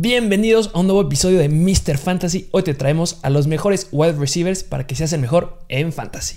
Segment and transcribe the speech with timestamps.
[0.00, 1.98] Bienvenidos a un nuevo episodio de Mr.
[1.98, 2.48] Fantasy.
[2.52, 6.36] Hoy te traemos a los mejores wide receivers para que seas el mejor en fantasy.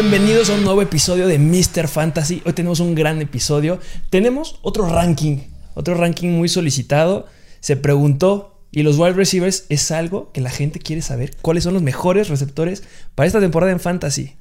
[0.00, 1.88] Bienvenidos a un nuevo episodio de Mr.
[1.88, 2.40] Fantasy.
[2.46, 3.80] Hoy tenemos un gran episodio.
[4.10, 5.38] Tenemos otro ranking,
[5.74, 7.26] otro ranking muy solicitado.
[7.58, 11.34] Se preguntó, ¿y los wide receivers es algo que la gente quiere saber?
[11.42, 12.84] ¿Cuáles son los mejores receptores
[13.16, 14.36] para esta temporada en Fantasy?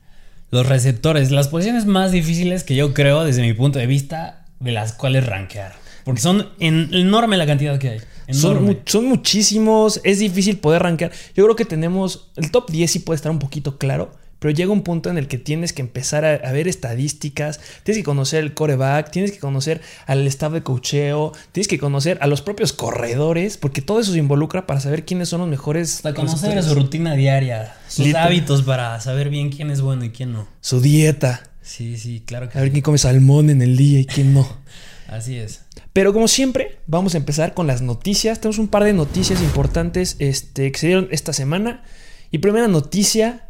[0.52, 4.74] Los receptores, las posiciones más difíciles que yo creo desde mi punto de vista de
[4.74, 5.74] las cuales rankear.
[6.04, 8.00] Porque son en, enorme la cantidad que hay.
[8.32, 11.12] Son, son, muchísimos, es difícil poder rankear.
[11.36, 14.72] Yo creo que tenemos, el top 10 sí puede estar un poquito claro, pero llega
[14.72, 18.54] un punto en el que tienes que empezar a, ver estadísticas, tienes que conocer el
[18.54, 23.58] coreback, tienes que conocer al staff de cocheo, tienes que conocer a los propios corredores,
[23.58, 26.02] porque todo eso se involucra para saber quiénes son los mejores.
[26.02, 30.34] Para conocer su rutina diaria, sus hábitos para saber bien quién es bueno y quién
[30.34, 30.48] no.
[30.62, 31.44] Su dieta.
[31.62, 34.48] Sí, sí, claro que A ver quién come salmón en el día y quién no.
[35.08, 35.62] Así es.
[35.94, 38.40] Pero como siempre, vamos a empezar con las noticias.
[38.40, 41.84] Tenemos un par de noticias importantes este, que se dieron esta semana.
[42.30, 43.47] Y primera noticia,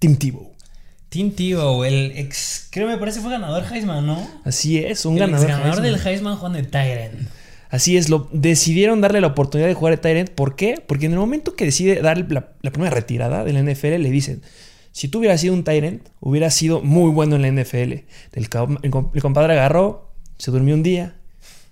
[0.00, 0.50] Tim Tebow.
[1.10, 4.26] Tim Tebow, el ex, creo me parece fue ganador Heisman, ¿no?
[4.44, 5.46] Así es, un el ganador.
[5.46, 7.28] ganador del Heisman Juan de Tyrant.
[7.68, 10.30] Así es, lo, decidieron darle la oportunidad de jugar a Tyrant.
[10.30, 10.82] ¿Por qué?
[10.86, 14.40] Porque en el momento que decide dar la, primera retirada de la NFL, le dicen:
[14.90, 17.92] si tú hubieras sido un Tyrant, hubieras sido muy bueno en la NFL.
[17.92, 18.48] El,
[18.82, 21.14] el, compadre agarró, se durmió un día,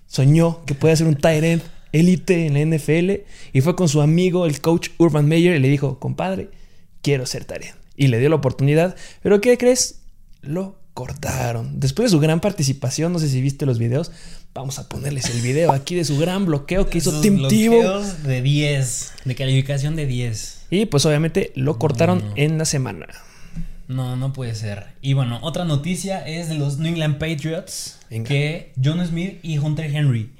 [0.05, 1.63] soñó que podía ser un Tyrant
[1.93, 5.67] élite en la NFL y fue con su amigo, el coach Urban Meyer, y le
[5.67, 6.51] dijo: compadre,
[7.01, 8.95] quiero ser Tyrant y le dio la oportunidad.
[9.21, 9.99] Pero ¿qué crees?
[10.41, 11.79] Lo cortaron.
[11.79, 14.11] Después de su gran participación, no sé si viste los videos,
[14.53, 18.01] vamos a ponerles el video aquí de su gran bloqueo que hizo Tim Tebow.
[18.23, 20.67] de 10, de calificación de 10.
[20.71, 23.07] Y pues obviamente lo cortaron en la semana.
[23.89, 24.85] No, no puede ser.
[25.01, 29.93] Y bueno, otra noticia es de los New England Patriots, que John Smith y Hunter
[29.93, 30.31] Henry,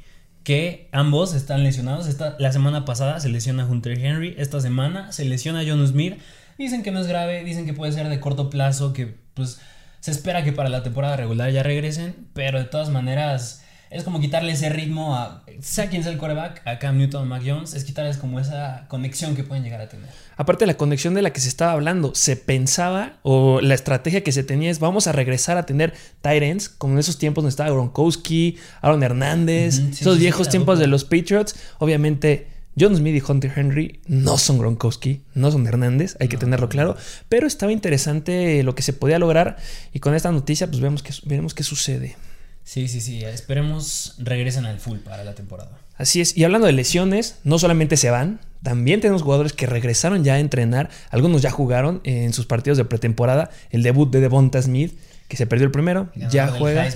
[0.43, 2.07] que ambos están lesionados.
[2.07, 6.15] Esta, la semana pasada se lesiona Hunter Henry, esta semana se lesiona John Smith.
[6.59, 9.61] Dicen que no es grave, dicen que puede ser de corto plazo, que pues
[10.01, 14.19] se espera que para la temporada regular ya regresen, pero de todas maneras es como
[14.19, 17.85] quitarle ese ritmo a, sea quien sea el quarterback, a Cam Newton, Mac Jones, es
[17.85, 20.09] quitarles como esa conexión que pueden llegar a tener.
[20.35, 24.21] Aparte de la conexión de la que se estaba hablando, se pensaba o la estrategia
[24.21, 27.41] que se tenía es vamos a regresar a tener tight ends, como en esos tiempos
[27.43, 33.31] donde estaba Gronkowski, Aaron Hernández, esos viejos tiempos de los Patriots, obviamente John Smith y
[33.31, 36.95] Hunter Henry no son Gronkowski, no son Hernández, hay que tenerlo claro,
[37.27, 39.57] pero estaba interesante lo que se podía lograr
[39.93, 42.15] y con esta noticia pues vemos que, veremos qué sucede.
[42.63, 45.79] Sí, sí, sí, esperemos regresen al full para la temporada.
[45.97, 50.23] Así es, y hablando de lesiones, no solamente se van, también tenemos jugadores que regresaron
[50.23, 54.61] ya a entrenar, algunos ya jugaron en sus partidos de pretemporada, el debut de Devonta
[54.61, 54.97] Smith,
[55.27, 56.87] que se perdió el primero, ya juega.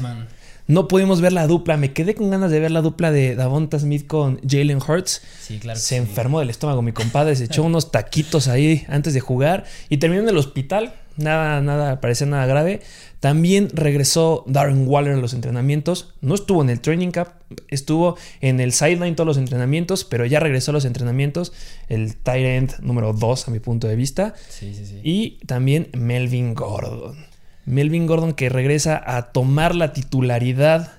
[0.68, 1.78] No pudimos ver la dupla.
[1.78, 5.22] Me quedé con ganas de ver la dupla de Davonta Smith con Jalen Hurts.
[5.41, 5.79] Sí, claro.
[5.79, 7.35] Se enfermó del estómago mi compadre.
[7.35, 9.66] Se echó unos taquitos ahí antes de jugar.
[9.90, 10.94] Y terminó en el hospital.
[11.16, 12.81] Nada, nada, parecía nada grave.
[13.19, 16.13] También regresó Darren Waller a los entrenamientos.
[16.22, 17.29] No estuvo en el training camp,
[17.68, 21.53] estuvo en el sideline todos los entrenamientos, pero ya regresó a los entrenamientos.
[21.88, 24.34] El tight end número 2 a mi punto de vista.
[24.50, 25.00] Sí, sí, sí.
[25.03, 27.33] Y también Melvin Gordon.
[27.66, 30.91] Melvin Gordon que regresa a tomar la titularidad,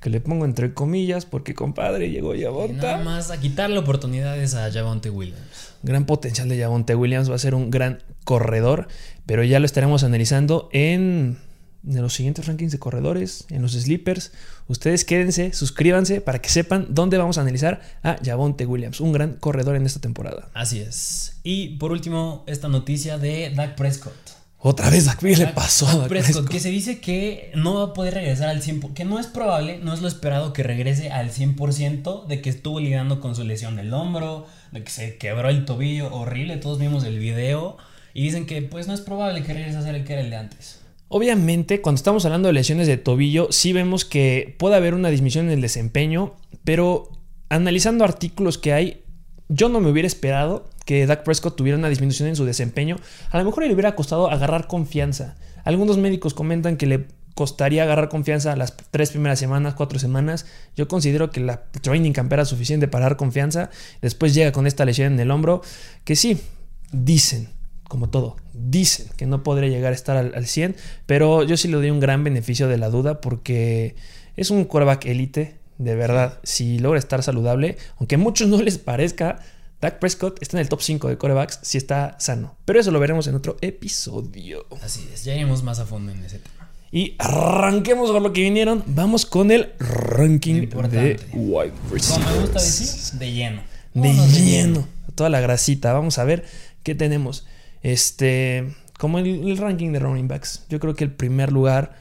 [0.00, 2.74] que le pongo entre comillas, porque compadre llegó Javonte.
[2.74, 5.74] Nada más a quitarle oportunidades a Javonte Williams.
[5.82, 8.88] Gran potencial de Javonte Williams, va a ser un gran corredor,
[9.26, 11.38] pero ya lo estaremos analizando en,
[11.86, 14.32] en los siguientes rankings de corredores, en los sleepers.
[14.68, 19.34] Ustedes quédense, suscríbanse para que sepan dónde vamos a analizar a Javonte Williams, un gran
[19.34, 20.48] corredor en esta temporada.
[20.54, 21.38] Así es.
[21.42, 24.35] Y por último, esta noticia de Dak Prescott.
[24.58, 28.14] Otra vez Dak le pasó a Prescott, que se dice que no va a poder
[28.14, 32.26] regresar al 100%, que no es probable, no es lo esperado que regrese al 100%
[32.26, 36.12] de que estuvo lidiando con su lesión del hombro, de que se quebró el tobillo
[36.12, 37.76] horrible, todos vimos el video
[38.14, 40.30] y dicen que pues no es probable que regrese a ser el que era el
[40.30, 40.80] de antes.
[41.08, 45.46] Obviamente, cuando estamos hablando de lesiones de tobillo, sí vemos que puede haber una disminución
[45.46, 47.12] en el desempeño, pero
[47.48, 49.02] analizando artículos que hay,
[49.48, 52.96] yo no me hubiera esperado que Dak Prescott tuviera una disminución en su desempeño,
[53.30, 55.36] a lo mejor le hubiera costado agarrar confianza.
[55.64, 57.06] Algunos médicos comentan que le
[57.36, 60.46] costaría agarrar confianza las tres primeras semanas, cuatro semanas.
[60.74, 63.68] Yo considero que la training camp era suficiente para dar confianza.
[64.00, 65.60] Después llega con esta lesión en el hombro,
[66.04, 66.40] que sí,
[66.92, 67.50] dicen,
[67.88, 71.76] como todo, dicen que no podría llegar a estar al, 100, pero yo sí le
[71.76, 73.96] doy un gran beneficio de la duda porque
[74.36, 78.78] es un quarterback élite, de verdad, si logra estar saludable, aunque a muchos no les
[78.78, 79.40] parezca,
[79.80, 82.56] Dak Prescott está en el top 5 de quarterbacks si está sano.
[82.64, 84.66] Pero eso lo veremos en otro episodio.
[84.82, 86.56] Así es, ya iremos más a fondo en ese tema.
[86.92, 88.82] Y arranquemos con lo que vinieron.
[88.86, 91.72] Vamos con el ranking de wide
[92.08, 93.62] Como me gusta decir, de lleno.
[93.92, 94.88] De lleno.
[95.14, 95.92] Toda la grasita.
[95.92, 96.44] Vamos a ver
[96.82, 97.46] qué tenemos.
[97.82, 100.64] Este, como el, ranking de running backs.
[100.68, 101.96] Yo creo que el primer lugar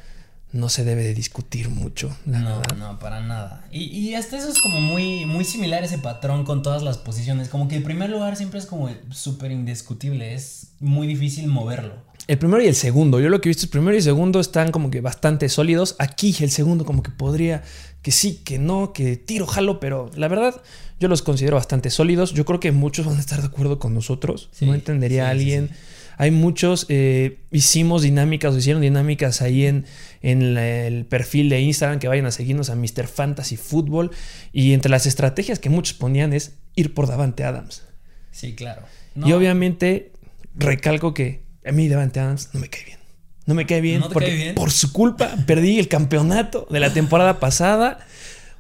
[0.56, 2.16] no se debe de discutir mucho.
[2.26, 3.68] no, no, para nada.
[3.72, 7.50] Y, y, hasta eso es como muy, muy similar ese patrón con todas las posiciones.
[7.50, 10.34] Como que el primer lugar siempre es como súper indiscutible.
[10.34, 13.20] Es muy difícil moverlo el primero y el segundo.
[13.20, 15.96] Yo lo que he visto, el primero y el segundo están como que bastante sólidos.
[16.00, 17.64] Aquí el segundo como que podría,
[18.02, 20.62] que sí, que no, que tiro, jalo, pero la verdad
[21.00, 22.34] yo los considero bastante sólidos.
[22.34, 24.50] Yo creo que muchos van a estar de acuerdo con nosotros.
[24.62, 25.70] no entendería a alguien.
[26.18, 29.86] Hay muchos, eh, hicimos dinámicas o hicieron dinámicas ahí en,
[30.22, 33.08] en el perfil de Instagram que vayan a seguirnos a Mr.
[33.08, 34.12] Fantasy Football.
[34.52, 37.84] Y entre las estrategias que muchos ponían es ir por Davante Adams.
[38.32, 38.84] Sí, claro.
[39.16, 40.12] Y obviamente
[40.56, 43.00] recalco que a mí Davante Adams no me cae bien.
[43.46, 48.00] No me cae bien porque por su culpa perdí el campeonato de la temporada pasada.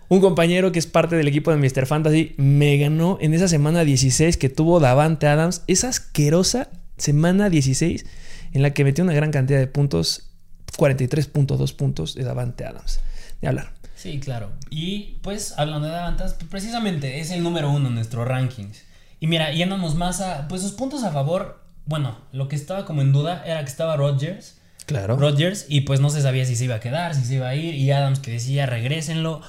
[0.07, 1.87] Un compañero que es parte del equipo de Mr.
[1.87, 5.63] Fantasy me ganó en esa semana 16 que tuvo Davante Adams.
[5.67, 8.05] Esa asquerosa semana 16
[8.53, 10.29] en la que metió una gran cantidad de puntos.
[10.77, 12.99] 43.2 puntos de Davante Adams.
[13.41, 13.71] De hablar.
[13.95, 14.51] Sí, claro.
[14.69, 18.83] Y pues hablando de Davante Adams, precisamente es el número uno en nuestro rankings.
[19.21, 23.01] Y mira, yéndonos más a pues sus puntos a favor bueno, lo que estaba como
[23.01, 24.57] en duda era que estaba Rodgers.
[24.85, 25.17] Claro.
[25.17, 27.55] Rodgers, y pues no se sabía si se iba a quedar, si se iba a
[27.55, 29.41] ir, y Adams que decía regrésenlo.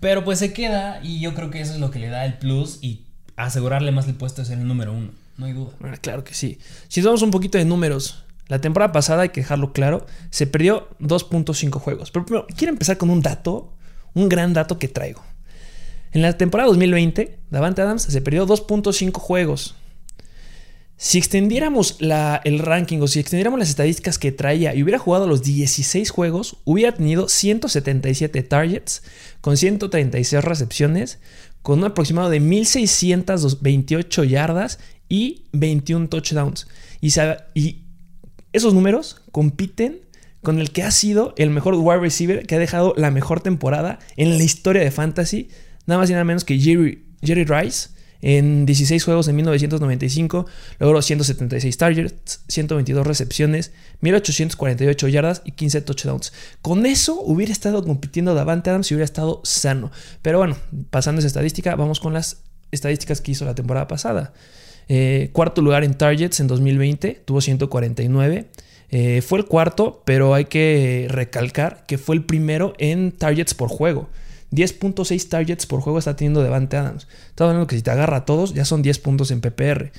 [0.00, 2.38] Pero pues se queda, y yo creo que eso es lo que le da el
[2.38, 3.06] plus y
[3.36, 5.10] asegurarle más el puesto de ser el número uno.
[5.40, 5.72] No hay duda.
[6.02, 6.58] claro que sí.
[6.88, 10.90] Si damos un poquito de números, la temporada pasada, hay que dejarlo claro, se perdió
[11.00, 12.10] 2.5 juegos.
[12.10, 13.72] Pero quiero empezar con un dato,
[14.12, 15.22] un gran dato que traigo.
[16.12, 19.76] En la temporada 2020, Davante Adams se perdió 2.5 juegos.
[20.98, 21.96] Si extendiéramos
[22.44, 26.58] el ranking o si extendiéramos las estadísticas que traía y hubiera jugado los 16 juegos,
[26.66, 29.02] hubiera tenido 177 targets
[29.40, 31.18] con 136 recepciones,
[31.62, 34.78] con un aproximado de 1628 yardas
[35.10, 36.66] y 21 touchdowns.
[37.02, 37.82] Y,
[38.52, 40.00] esos números compiten
[40.42, 43.98] con el que ha sido el mejor wide receiver que ha dejado la mejor temporada
[44.16, 45.50] en la historia de fantasy,
[45.86, 47.90] nada más y nada menos que Jerry, Jerry Rice
[48.22, 50.46] en 16 juegos en 1995
[50.78, 56.32] logró 176 targets, 122 recepciones, 1848 yardas y 15 touchdowns.
[56.60, 59.90] Con eso hubiera estado compitiendo Davante Adams si hubiera estado sano.
[60.22, 60.56] Pero bueno,
[60.90, 62.42] pasando esa estadística, vamos con las
[62.72, 64.32] estadísticas que hizo la temporada pasada.
[64.92, 68.46] Eh, cuarto lugar en targets en 2020, tuvo 149.
[68.90, 73.68] Eh, fue el cuarto, pero hay que recalcar que fue el primero en targets por
[73.68, 74.08] juego.
[74.50, 77.06] 10.6 targets por juego está teniendo Devante Adams.
[77.28, 79.92] Estamos hablando que si te agarra a todos, ya son 10 puntos en PPR.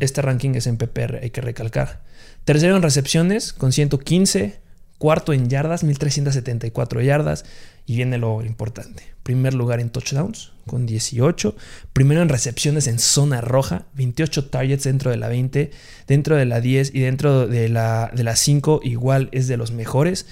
[0.00, 2.02] Este ranking es en PPR, hay que recalcar.
[2.44, 4.63] Tercero en recepciones con 115.
[4.98, 7.44] Cuarto en yardas, 1374 yardas.
[7.86, 9.02] Y viene lo importante.
[9.22, 11.54] Primer lugar en touchdowns con 18.
[11.92, 15.70] Primero en recepciones en zona roja, 28 targets dentro de la 20,
[16.06, 19.72] dentro de la 10 y dentro de la, de la 5 igual es de los
[19.72, 20.26] mejores.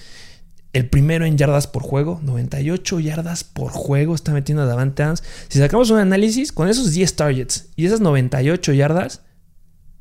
[0.73, 5.23] El primero en yardas por juego, 98 yardas por juego está metiendo a Davante Adams.
[5.47, 9.21] Si sacamos un análisis con esos 10 targets y esas 98 yardas,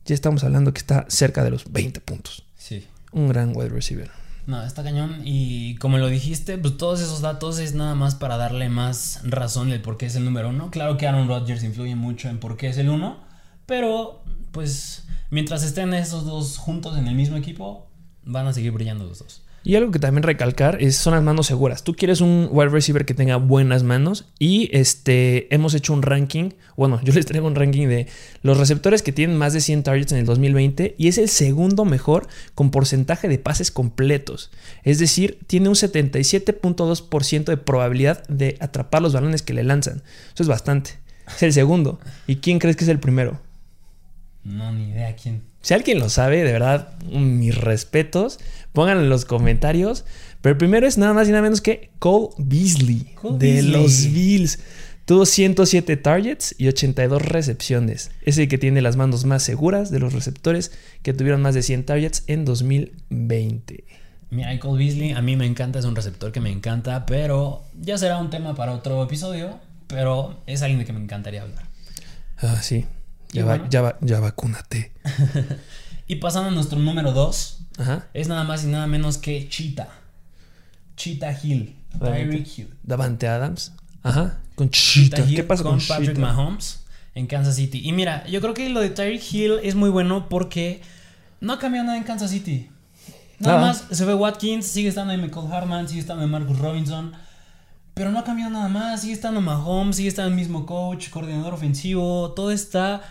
[0.07, 2.47] ya estamos hablando que está cerca de los 20 puntos.
[2.57, 2.87] Sí.
[3.13, 4.11] Un gran wide receiver.
[4.47, 5.23] No, está cañón.
[5.25, 9.71] Y como lo dijiste, pues todos esos datos es nada más para darle más razón
[9.71, 10.71] del por qué es el número uno.
[10.71, 13.19] Claro que Aaron Rodgers influye mucho en por qué es el uno,
[13.67, 17.89] pero pues mientras estén esos dos juntos en el mismo equipo,
[18.25, 19.43] van a seguir brillando los dos.
[19.65, 21.85] Y algo que también recalcar es son las manos seguras.
[21.85, 26.51] Tú quieres un wide receiver que tenga buenas manos y este hemos hecho un ranking,
[26.77, 28.09] bueno, yo les traigo un ranking de
[28.43, 31.85] los receptores que tienen más de 100 targets en el 2020 y es el segundo
[31.85, 34.51] mejor con porcentaje de pases completos.
[34.83, 40.03] Es decir, tiene un 77.2% de probabilidad de atrapar los balones que le lanzan.
[40.35, 40.99] Eso es bastante.
[41.29, 42.01] Es el segundo.
[42.27, 43.41] ¿Y quién crees que es el primero?
[44.45, 45.43] No, ni idea quién.
[45.61, 48.41] Si alguien lo sabe, de verdad, mis respetos.
[48.73, 50.05] Pónganlo en los comentarios.
[50.41, 54.59] Pero el primero es nada más y nada menos que Cole Beasley de los Bills.
[55.05, 58.11] Tuvo 107 targets y 82 recepciones.
[58.23, 61.63] Es el que tiene las manos más seguras de los receptores que tuvieron más de
[61.63, 63.85] 100 targets en 2020.
[64.31, 68.19] Michael Beasley, a mí me encanta, es un receptor que me encanta, pero ya será
[68.19, 71.67] un tema para otro episodio, pero es alguien de que me encantaría hablar.
[72.39, 72.87] Ah, sí.
[73.33, 74.93] Ya, va, ya, va, ya vacúnate.
[76.07, 77.62] y pasando a nuestro número 2,
[78.15, 79.89] es nada más y nada menos que Cheetah.
[80.97, 81.77] Cheetah Hill.
[81.99, 82.75] Tyreek Hill.
[82.83, 83.73] Davante Adams.
[84.03, 84.39] Ajá.
[84.55, 85.25] Con Cheetah.
[85.27, 87.81] ¿Qué pasa con, Patrick Mahomes en Kansas City?
[87.85, 90.83] Y mira, yo creo que lo de Tyreek Hill es muy bueno porque
[91.41, 92.69] no ha cambiado nada en Kansas City.
[93.39, 97.13] Nada, más se ve Watkins, sigue estando en Michael Harman, sigue estando en Marcus Robinson.
[97.95, 99.03] Pero no ha cambiado nada más.
[99.03, 102.33] Sigue estando Mahomes, sigue estando el mismo coach, coordinador ofensivo.
[102.33, 103.03] Todo está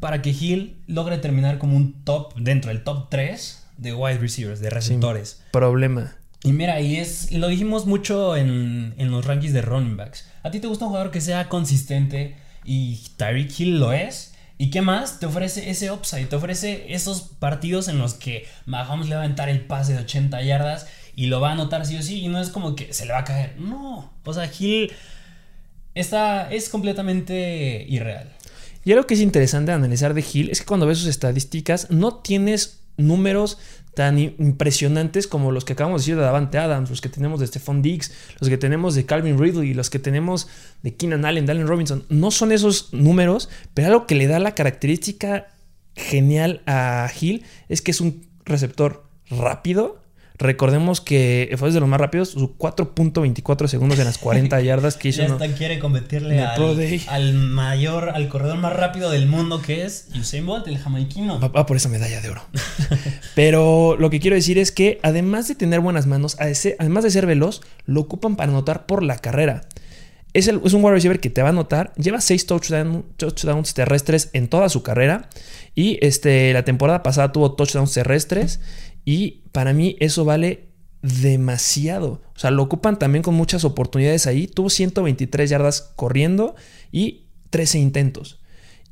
[0.00, 4.60] para que Hill logre terminar como un top, dentro del top 3 de wide receivers,
[4.60, 5.42] de receptores.
[5.52, 6.16] problema.
[6.42, 10.28] Y mira, y es, lo dijimos mucho en, en, los rankings de running backs.
[10.42, 14.34] A ti te gusta un jugador que sea consistente y Tyreek Hill lo es.
[14.58, 15.18] ¿Y qué más?
[15.18, 19.24] Te ofrece ese upside, te ofrece esos partidos en los que Mahomes le va a
[19.24, 22.28] aventar el pase de 80 yardas y lo va a anotar sí o sí y
[22.28, 23.56] no es como que se le va a caer.
[23.58, 24.92] No, o sea, Hill
[25.94, 28.32] está, es completamente irreal.
[28.84, 32.14] Y algo que es interesante analizar de Hill es que cuando ves sus estadísticas no
[32.16, 33.58] tienes números
[33.94, 37.46] tan impresionantes como los que acabamos de decir de Davante Adams, los que tenemos de
[37.46, 40.48] Stephon Diggs, los que tenemos de Calvin Ridley, los que tenemos
[40.82, 42.04] de Keenan Allen, de Robinson.
[42.10, 45.46] No son esos números, pero algo que le da la característica
[45.94, 50.02] genial a Hill es que es un receptor rápido,
[50.38, 55.08] Recordemos que fue de los más rápidos, su 4.24 segundos en las 40 yardas que
[55.08, 55.22] hizo.
[55.22, 56.40] Ya hasta quiere competirle
[57.08, 61.40] al, mayor, al corredor más rápido del mundo que es Usain Bolt, el jamaiquino.
[61.40, 62.42] Va, por esa medalla de oro.
[63.34, 67.26] Pero lo que quiero decir es que además de tener buenas manos, además de ser
[67.26, 69.62] veloz, lo ocupan para anotar por la carrera.
[70.34, 71.94] Es, es, un wide receiver que te va a anotar.
[71.96, 75.30] Lleva 6 touchdowns terrestres en toda su carrera.
[75.74, 78.60] Y este, la temporada pasada tuvo touchdowns terrestres.
[79.06, 80.66] Y para mí eso vale
[81.00, 82.20] demasiado.
[82.34, 84.48] O sea, lo ocupan también con muchas oportunidades ahí.
[84.48, 86.56] Tuvo 123 yardas corriendo
[86.92, 88.40] y 13 intentos.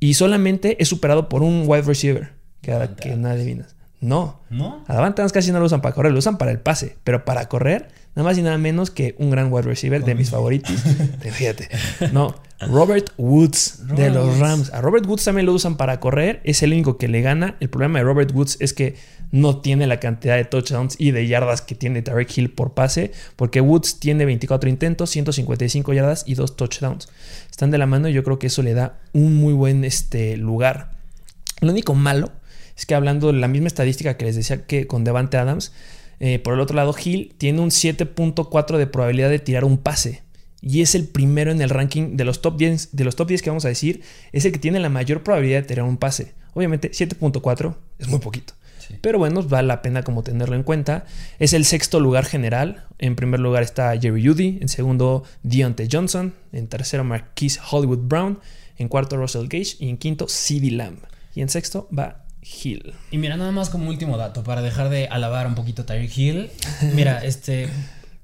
[0.00, 3.74] Y solamente es superado por un wide receiver, que, que nadie adivinas.
[4.00, 4.40] No.
[4.50, 4.84] ¿No?
[4.86, 6.96] A casi no lo usan para correr, lo usan para el pase.
[7.04, 10.30] Pero para correr, nada más y nada menos que un gran wide receiver de mis
[10.30, 10.72] favoritos.
[11.20, 11.68] Fíjate.
[12.12, 12.34] No.
[12.60, 14.72] Robert Woods de los Rams.
[14.72, 16.40] A Robert Woods también lo usan para correr.
[16.44, 17.56] Es el único que le gana.
[17.60, 18.96] El problema de Robert Woods es que
[19.32, 23.10] no tiene la cantidad de touchdowns y de yardas que tiene Tarek Hill por pase,
[23.34, 27.08] porque Woods tiene 24 intentos, 155 yardas y 2 touchdowns.
[27.50, 30.36] Están de la mano y yo creo que eso le da un muy buen este,
[30.36, 30.92] lugar.
[31.60, 32.30] Lo único malo
[32.76, 35.72] es que hablando de la misma estadística que les decía que con Devante Adams,
[36.26, 40.22] eh, por el otro lado Hill tiene un 7.4 de probabilidad de tirar un pase
[40.62, 43.42] y es el primero en el ranking de los top 10, de los top 10
[43.42, 44.00] que vamos a decir,
[44.32, 46.32] es el que tiene la mayor probabilidad de tirar un pase.
[46.54, 48.54] Obviamente 7.4 es muy poquito.
[49.02, 51.04] Pero bueno, vale la pena como tenerlo en cuenta.
[51.38, 52.86] Es el sexto lugar general.
[52.98, 54.58] En primer lugar está Jerry Judy.
[54.62, 56.32] En segundo, Deontay Johnson.
[56.52, 58.38] En tercero, Marquise Hollywood Brown.
[58.78, 59.76] En cuarto, Russell Gage.
[59.80, 61.00] Y en quinto, CeeDee Lamb.
[61.34, 62.94] Y en sexto va Hill.
[63.10, 66.16] Y mira, nada más como último dato, para dejar de alabar un poquito a Tyreek
[66.16, 66.50] Hill.
[66.94, 67.68] Mira, este.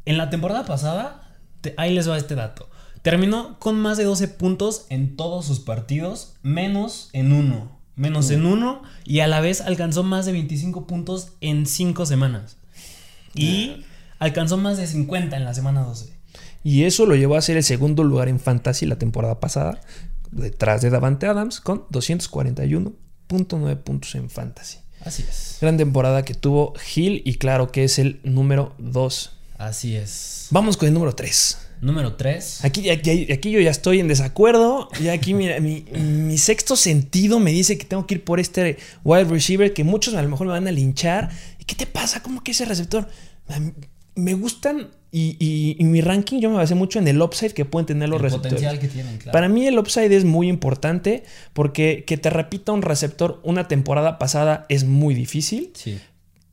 [0.06, 1.36] En la temporada pasada,
[1.76, 2.68] ahí les va este dato.
[3.02, 8.46] Terminó con más de 12 puntos en todos sus partidos, menos en uno menos en
[8.46, 12.56] uno y a la vez alcanzó más de 25 puntos en 5 semanas.
[13.34, 13.84] Y
[14.18, 16.18] alcanzó más de 50 en la semana 12.
[16.64, 19.80] Y eso lo llevó a ser el segundo lugar en Fantasy la temporada pasada,
[20.30, 21.84] detrás de Davante Adams, con
[23.30, 24.78] 241.9 puntos en Fantasy.
[25.04, 25.58] Así es.
[25.60, 29.32] Gran temporada que tuvo Hill y claro que es el número 2.
[29.56, 30.48] Así es.
[30.50, 31.58] Vamos con el número 3.
[31.80, 32.64] Número 3.
[32.64, 34.90] Aquí, aquí, aquí, yo ya estoy en desacuerdo.
[35.00, 38.76] Y aquí, mira, mi, mi, sexto sentido me dice que tengo que ir por este
[39.02, 41.30] wide receiver que muchos a lo mejor me van a linchar.
[41.58, 42.22] ¿Y qué te pasa?
[42.22, 43.08] ¿Cómo que ese receptor?
[44.14, 47.86] Me gustan y, y, mi ranking yo me basé mucho en el upside que pueden
[47.86, 48.54] tener los el receptores.
[48.54, 49.32] Potencial que tienen, claro.
[49.32, 54.18] Para mí el upside es muy importante porque que te repita un receptor una temporada
[54.18, 55.72] pasada es muy difícil.
[55.74, 55.98] Sí.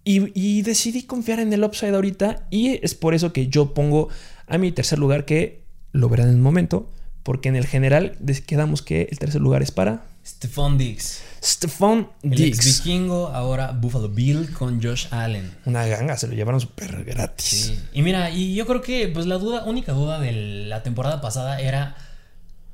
[0.03, 4.09] Y, y decidí confiar en el upside ahorita y es por eso que yo pongo
[4.47, 5.61] a mi tercer lugar que
[5.91, 6.89] lo verán en un momento,
[7.23, 10.05] porque en el general quedamos que el tercer lugar es para...
[10.27, 11.21] Stephon Diggs.
[11.41, 12.59] Stephon Diggs.
[12.59, 15.55] El vikingo, ahora Buffalo Bill con Josh Allen.
[15.65, 17.73] Una ganga, se lo llevaron súper gratis.
[17.93, 21.61] Y mira, y yo creo que pues la duda, única duda de la temporada pasada
[21.61, 21.95] era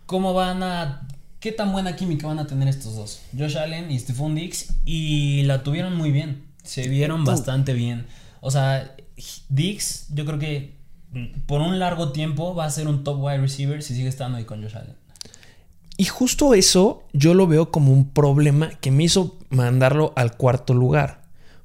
[0.08, 1.08] cómo van a
[1.40, 5.44] qué tan buena química van a tener estos dos, Josh Allen y Stephon Diggs, y
[5.44, 8.08] la tuvieron muy bien, se vieron bastante bien.
[8.42, 8.96] O sea,
[9.50, 10.76] Diggs, yo creo que
[11.46, 14.46] por un largo tiempo va a ser un top wide receiver si sigue estando ahí
[14.46, 15.03] con Josh Allen.
[16.04, 20.74] Y justo eso yo lo veo como un problema que me hizo mandarlo al cuarto
[20.74, 21.22] lugar.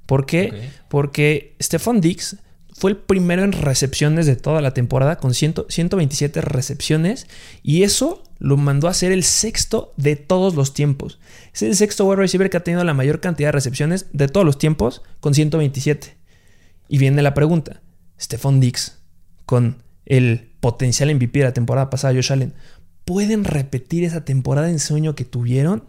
[0.07, 0.71] ¿Por qué?
[0.89, 2.37] Porque Stephon Diggs
[2.73, 7.27] fue el primero en recepciones de toda la temporada con 127 recepciones
[7.65, 11.19] y eso lo mandó a ser el sexto de todos los tiempos.
[11.53, 14.47] Es el sexto wide receiver que ha tenido la mayor cantidad de recepciones de todos
[14.47, 16.17] los tiempos con 127.
[16.89, 17.81] Y viene la pregunta,
[18.21, 18.99] Stephon Dix
[19.47, 22.55] con el potencial MVP de la temporada pasada, Josh Allen,
[23.09, 25.83] ¿pueden repetir esa temporada en sueño que tuvieron?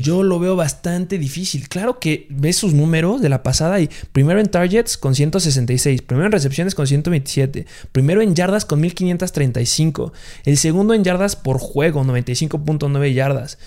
[0.00, 1.68] Yo lo veo bastante difícil.
[1.68, 6.24] Claro que ves sus números de la pasada y primero en targets con 166, primero
[6.24, 10.14] en recepciones con 127, primero en yardas con 1535,
[10.46, 13.58] el segundo en yardas por juego, 95.9 yardas.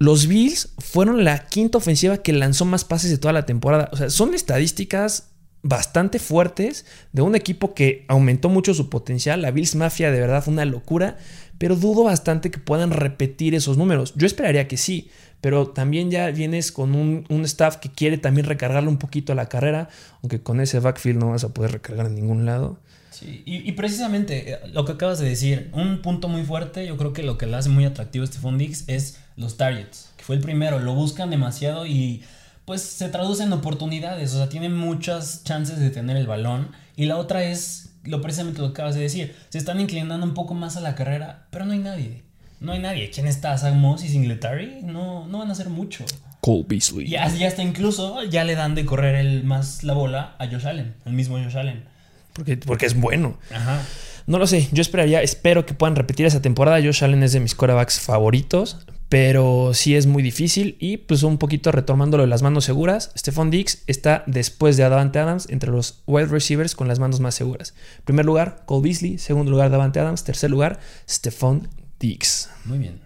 [0.00, 3.90] Los Bills fueron la quinta ofensiva que lanzó más pases de toda la temporada.
[3.92, 5.28] O sea, son estadísticas
[5.62, 9.42] bastante fuertes de un equipo que aumentó mucho su potencial.
[9.42, 11.18] La Bills Mafia de verdad fue una locura
[11.58, 14.14] pero dudo bastante que puedan repetir esos números.
[14.16, 15.10] Yo esperaría que sí,
[15.40, 19.48] pero también ya vienes con un, staff que quiere también recargarle un poquito a la
[19.48, 19.88] carrera,
[20.22, 22.78] aunque con ese backfield no vas a poder recargar en ningún lado.
[23.10, 27.12] Sí, y, precisamente eh, lo que acabas de decir, un punto muy fuerte, yo creo
[27.12, 30.36] que lo que le hace muy atractivo a este Fundix es los targets, que fue
[30.36, 32.22] el primero, lo buscan demasiado y
[32.64, 36.68] pues se traduce en oportunidades, o sea, tiene muchas chances de tener el balón.
[36.96, 39.34] Y la otra es lo precisamente lo que acabas de decir.
[39.48, 42.22] Se están inclinando un poco más a la carrera, pero no hay nadie.
[42.60, 43.10] No hay nadie.
[43.10, 43.56] ¿Quién está?
[43.56, 44.82] Zach Moss y Singletary?
[44.82, 46.04] No, no van a hacer mucho.
[46.40, 47.06] Cole Beasley.
[47.06, 50.66] Y ya hasta incluso ya le dan de correr el más la bola a Josh
[50.66, 51.84] Allen, el mismo Josh Allen.
[52.32, 53.38] Porque, porque es bueno.
[53.52, 53.80] Ajá.
[54.28, 56.82] No lo sé, yo esperaría, espero que puedan repetir esa temporada.
[56.82, 58.76] Josh Allen es de mis quarterbacks favoritos,
[59.08, 60.76] pero sí es muy difícil.
[60.78, 65.18] Y pues un poquito retomándolo de las manos seguras, Stephon Diggs está después de Davante
[65.18, 67.72] Adams entre los wide receivers con las manos más seguras.
[68.04, 69.16] Primer lugar, Cole Beasley.
[69.16, 70.24] Segundo lugar, Davante Adams.
[70.24, 71.66] Tercer lugar, Stephon
[71.98, 72.50] Diggs.
[72.66, 73.00] Muy bien.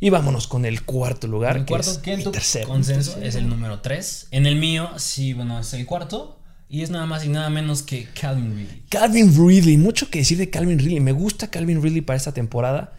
[0.00, 1.58] Y vámonos con el cuarto lugar.
[1.58, 4.28] El cuarto, que, es consenso es el número 3.
[4.30, 6.35] En el mío, sí, bueno, es el cuarto.
[6.68, 8.82] Y es nada más y nada menos que Calvin Ridley.
[8.88, 11.00] Calvin Ridley, mucho que decir de Calvin Ridley.
[11.00, 12.92] Me gusta Calvin Ridley para esta temporada.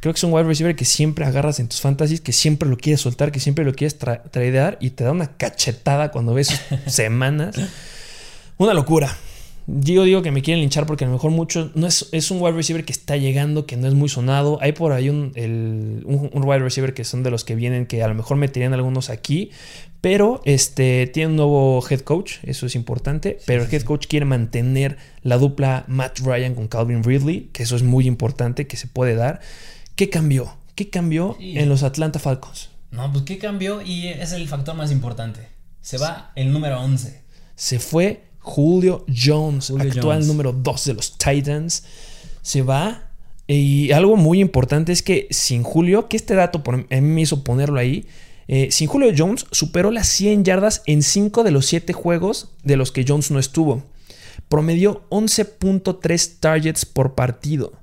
[0.00, 2.78] Creo que es un wide receiver que siempre agarras en tus fantasies, que siempre lo
[2.78, 7.56] quieres soltar, que siempre lo quieres tradear y te da una cachetada cuando ves semanas.
[8.56, 9.14] Una locura.
[9.66, 11.70] Yo digo que me quieren linchar porque a lo mejor mucho.
[11.74, 14.58] No es, es un wide receiver que está llegando, que no es muy sonado.
[14.62, 18.08] Hay por ahí un, un, wide receiver que son de los que vienen, que a
[18.08, 19.50] lo mejor meterían algunos aquí.
[20.00, 23.38] Pero este, tiene un nuevo head coach, eso es importante.
[23.46, 27.76] pero el head coach quiere mantener la dupla Matt Ryan con Calvin Ridley, que eso
[27.76, 29.40] es muy importante, que se puede dar.
[29.96, 30.56] ¿Qué cambió?
[30.74, 32.70] ¿Qué cambió en los Atlanta Falcons?
[32.90, 33.82] No, pues ¿qué cambió?
[33.82, 35.48] Y es el factor más importante.
[35.82, 37.20] Se va el número 11.
[37.54, 41.84] Se fue Julio Jones, actual número 2 de los Titans.
[42.40, 43.10] Se va.
[43.46, 47.20] Y algo muy importante es que sin Julio, que este dato por, a mí me
[47.20, 48.06] hizo ponerlo ahí,
[48.52, 52.76] eh, sin Julio Jones superó las 100 yardas en 5 de los 7 juegos de
[52.76, 53.84] los que Jones no estuvo.
[54.48, 57.74] Promedió 11.3 targets por partido.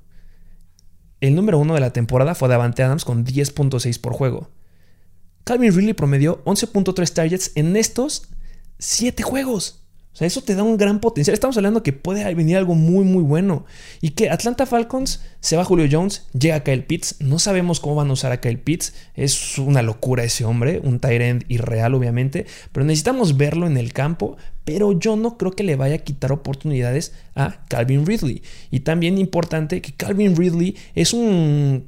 [1.22, 4.50] El número 1 de la temporada fue Davante Adams con 10.6 por juego.
[5.44, 8.28] Calvin Ridley promedió 11.3 targets en estos
[8.78, 9.87] 7 juegos.
[10.12, 11.34] O sea, eso te da un gran potencial.
[11.34, 13.66] Estamos hablando que puede venir algo muy, muy bueno.
[14.00, 17.16] Y que Atlanta Falcons se va Julio Jones, llega Kyle Pitts.
[17.20, 18.94] No sabemos cómo van a usar a Kyle Pitts.
[19.14, 22.46] Es una locura ese hombre, un tight end irreal, obviamente.
[22.72, 24.36] Pero necesitamos verlo en el campo
[24.68, 28.42] pero yo no creo que le vaya a quitar oportunidades a Calvin Ridley.
[28.70, 31.86] Y también importante que Calvin Ridley es un,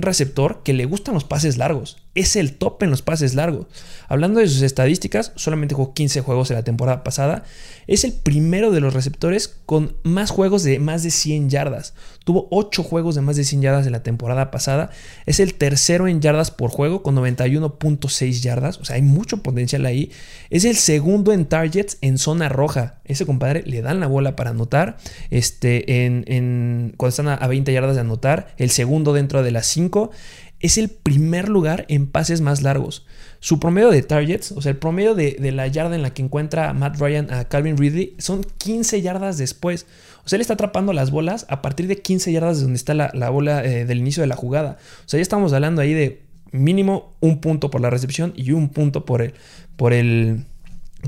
[0.00, 1.96] receptor que le gustan los pases largos.
[2.14, 3.66] Es el top en los pases largos.
[4.06, 7.42] Hablando de sus estadísticas, solamente jugó 15 juegos en la temporada pasada.
[7.90, 11.92] Es el primero de los receptores con más juegos de más de 100 yardas.
[12.24, 14.90] Tuvo 8 juegos de más de 100 yardas en la temporada pasada.
[15.26, 18.78] Es el tercero en yardas por juego con 91.6 yardas.
[18.78, 20.12] O sea, hay mucho potencial ahí.
[20.50, 23.00] Es el segundo en targets en zona roja.
[23.04, 24.96] Ese compadre le dan la bola para anotar.
[25.30, 28.54] Este, en, cuando están a, 20 yardas de anotar.
[28.56, 30.12] El segundo dentro de las 5.
[30.60, 33.04] Es el primer lugar en pases más largos.
[33.42, 36.74] Su promedio de targets, o sea, el promedio de, la yarda en la que encuentra
[36.74, 39.86] Matt Ryan a Calvin Ridley, son 15 yardas después.
[40.24, 42.92] O sea, él está atrapando las bolas a partir de 15 yardas de donde está
[42.92, 44.76] la, bola eh, del inicio de la jugada.
[45.06, 46.22] O sea, ya estamos hablando ahí de
[46.52, 49.32] mínimo un punto por la recepción y un punto por el,
[49.76, 50.44] por el,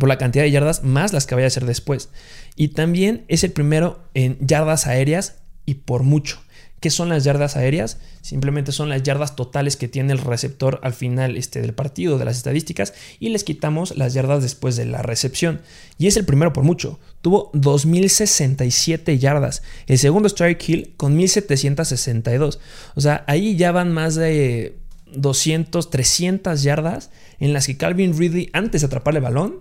[0.00, 2.08] por la cantidad de yardas más las que vaya a hacer después.
[2.56, 6.40] Y también es el primero en yardas aéreas y por mucho.
[6.82, 7.98] ¿Qué son las yardas aéreas?
[8.22, 12.24] Simplemente son las yardas totales que tiene el receptor al final este, del partido, de
[12.24, 15.60] las estadísticas, y les quitamos las yardas después de la recepción.
[15.96, 16.98] Y es el primero por mucho.
[17.20, 19.62] Tuvo 2067 yardas.
[19.86, 22.58] El segundo strike Hill con 1762.
[22.96, 24.76] O sea, ahí ya van más de
[25.14, 29.60] 200, 300 yardas en las que Calvin Ridley, antes de atrapar el balón,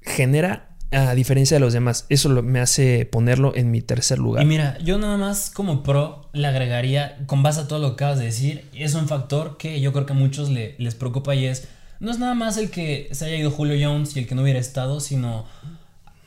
[0.00, 2.06] genera a diferencia de los demás.
[2.08, 4.42] Eso me hace ponerlo en mi tercer lugar.
[4.42, 8.04] Y mira, yo nada más como pro le agregaría, con base a todo lo que
[8.04, 11.46] acabas de decir, es un factor que yo creo que a muchos les preocupa y
[11.46, 11.68] es,
[12.00, 14.42] no es nada más el que se haya ido Julio Jones y el que no
[14.42, 15.46] hubiera estado, sino...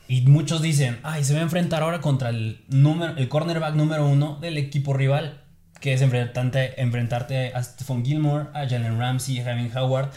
[0.08, 4.08] Y muchos dicen, ay, se va a enfrentar ahora contra el, número, el cornerback número
[4.08, 5.42] uno del equipo rival,
[5.80, 10.12] que es enfrentarte, enfrentarte a Stephon Gilmore, a Jalen Ramsey, a Kevin Howard.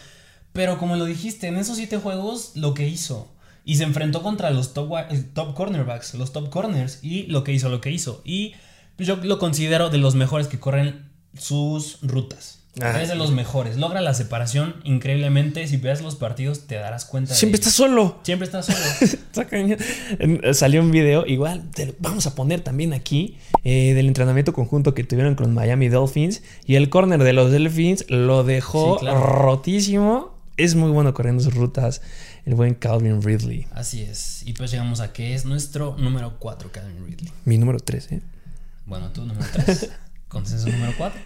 [0.52, 3.32] Pero como lo dijiste, en esos siete juegos, lo que hizo
[3.68, 4.90] y se enfrentó contra los top,
[5.34, 8.22] top cornerbacks, los top corners, y lo que hizo, lo que hizo.
[8.24, 8.54] Y
[8.96, 12.60] yo lo considero de los mejores que corren sus rutas.
[12.80, 13.76] Ah, es de los mejores.
[13.76, 15.66] Logra la separación increíblemente.
[15.66, 17.34] Si ves los partidos, te darás cuenta.
[17.34, 18.20] Siempre está solo.
[18.22, 18.78] Siempre está solo.
[20.54, 25.34] Salió un video, igual, vamos a poner también aquí, eh, del entrenamiento conjunto que tuvieron
[25.34, 26.42] con Miami Dolphins.
[26.64, 30.37] Y el corner de los Dolphins lo dejó rotísimo.
[30.58, 32.02] Es muy bueno corriendo sus rutas
[32.44, 33.66] el buen Calvin Ridley.
[33.72, 34.42] Así es.
[34.44, 37.32] Y pues llegamos a que es nuestro número 4, Calvin Ridley.
[37.44, 38.22] Mi número 3, ¿eh?
[38.84, 39.88] Bueno, tu número 3.
[40.28, 41.20] Consenso número 4.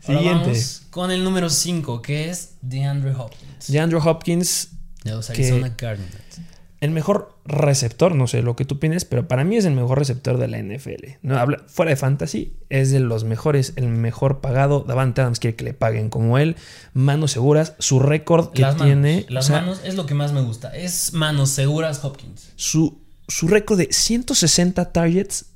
[0.00, 0.44] Siguiente.
[0.46, 3.66] Vamos con el número 5, que es DeAndre Hopkins.
[3.66, 4.68] DeAndre Hopkins.
[5.04, 6.40] De los Arizona Cardinals
[6.80, 9.98] el mejor receptor, no sé lo que tú piensas, pero para mí es el mejor
[9.98, 11.18] receptor de la NFL.
[11.20, 14.80] No, habla, fuera de fantasy, es de los mejores, el mejor pagado.
[14.80, 16.56] Davante Adams quiere que le paguen como él.
[16.94, 19.26] Manos seguras, su récord que tiene.
[19.28, 20.74] las manos es lo que más me gusta.
[20.74, 22.50] Es manos seguras Hopkins.
[22.56, 25.46] Su, su récord de 160 targets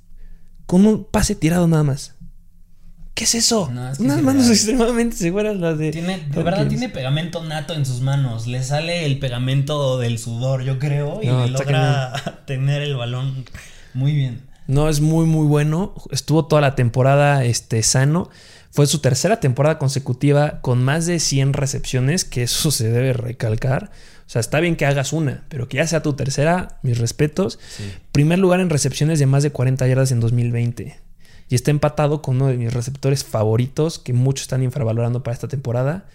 [0.66, 2.14] con un pase tirado nada más.
[3.14, 3.66] ¿Qué es eso?
[3.70, 5.92] Unas manos extremadamente seguras las de.
[5.92, 8.48] Tiene, de verdad tiene pegamento nato en sus manos.
[8.48, 12.12] Le sale el pegamento del sudor, yo creo, y logra
[12.46, 13.44] tener el balón
[13.94, 14.42] muy bien.
[14.66, 15.94] No, es muy, muy bueno.
[16.10, 18.30] Estuvo toda la temporada este, sano.
[18.72, 23.92] Fue su tercera temporada consecutiva con más de 100 recepciones, que eso se debe recalcar.
[24.26, 27.60] O sea, está bien que hagas una, pero que ya sea tu tercera, mis respetos.
[28.10, 31.03] Primer lugar en recepciones de más de 40 yardas en 2020
[31.48, 35.48] y está empatado con uno de mis receptores favoritos que muchos están infravalorando para esta
[35.48, 36.06] temporada,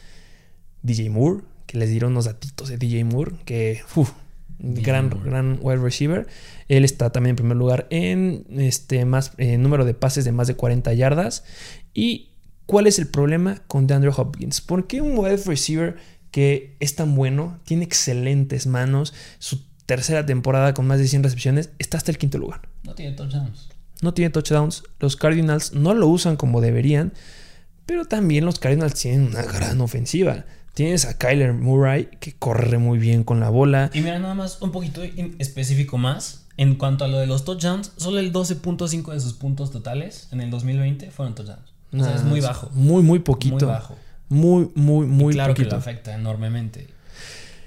[0.83, 4.11] DJ Moore, que les dieron unos datitos de DJ Moore, que uf,
[4.57, 6.27] gran, gran wide receiver.
[6.67, 10.55] Él está también en primer lugar en este más número de pases de más de
[10.55, 11.43] 40 yardas.
[11.93, 12.29] ¿Y
[12.65, 14.61] cuál es el problema con DeAndre Hopkins?
[14.61, 15.97] Porque un wide receiver
[16.31, 21.71] que es tan bueno, tiene excelentes manos, su tercera temporada con más de 100 recepciones,
[21.79, 22.69] está hasta el quinto lugar.
[22.83, 23.69] No tiene touchdowns
[24.01, 24.83] no tiene touchdowns.
[24.99, 27.13] Los Cardinals no lo usan como deberían,
[27.85, 30.45] pero también los Cardinals tienen una gran ofensiva.
[30.73, 33.89] Tienes a Kyler Murray que corre muy bien con la bola.
[33.93, 35.01] Y mira, nada más un poquito
[35.39, 36.45] específico más.
[36.55, 40.41] En cuanto a lo de los touchdowns, solo el 12.5 de sus puntos totales en
[40.41, 41.73] el 2020 fueron touchdowns.
[41.93, 42.69] O sea, es muy bajo.
[42.73, 43.65] Muy, muy poquito.
[43.65, 43.95] Muy bajo.
[44.27, 46.87] Muy, muy, muy claro que lo afecta enormemente.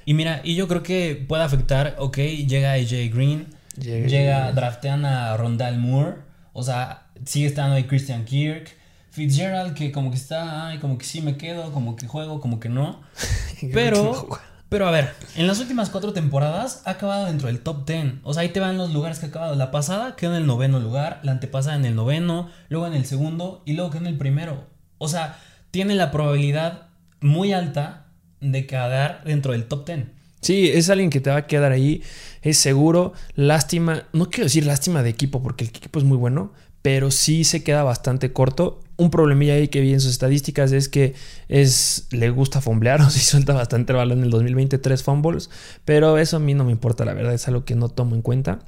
[0.04, 3.46] Y mira, y yo creo que puede afectar, ok, llega AJ Green,
[3.80, 6.16] Llega, draftean a Rondal Moore.
[6.52, 8.76] O sea, sigue estando ahí Christian Kirk.
[9.10, 12.58] Fitzgerald, que como que está, ay, como que sí me quedo, como que juego, como
[12.60, 13.02] que no.
[13.72, 14.28] Pero,
[14.68, 18.14] pero a ver, en las últimas cuatro temporadas ha acabado dentro del top 10.
[18.24, 19.54] O sea, ahí te van los lugares que ha acabado.
[19.54, 23.04] La pasada quedó en el noveno lugar, la antepasada en el noveno, luego en el
[23.04, 24.66] segundo y luego quedó en el primero.
[24.98, 25.38] O sea,
[25.70, 26.88] tiene la probabilidad
[27.20, 28.06] muy alta
[28.40, 30.06] de quedar dentro del top 10.
[30.42, 32.02] Sí, es alguien que te va a quedar ahí,
[32.42, 33.12] es seguro.
[33.36, 36.52] Lástima, no quiero decir lástima de equipo porque el equipo es muy bueno,
[36.82, 38.80] pero sí se queda bastante corto.
[38.96, 41.14] Un problemilla ahí que vi en sus estadísticas es que
[41.48, 45.48] es, le gusta fomblear o si suelta bastante el balón en el 2020, tres fumbles,
[45.84, 48.22] pero eso a mí no me importa, la verdad, es algo que no tomo en
[48.22, 48.58] cuenta.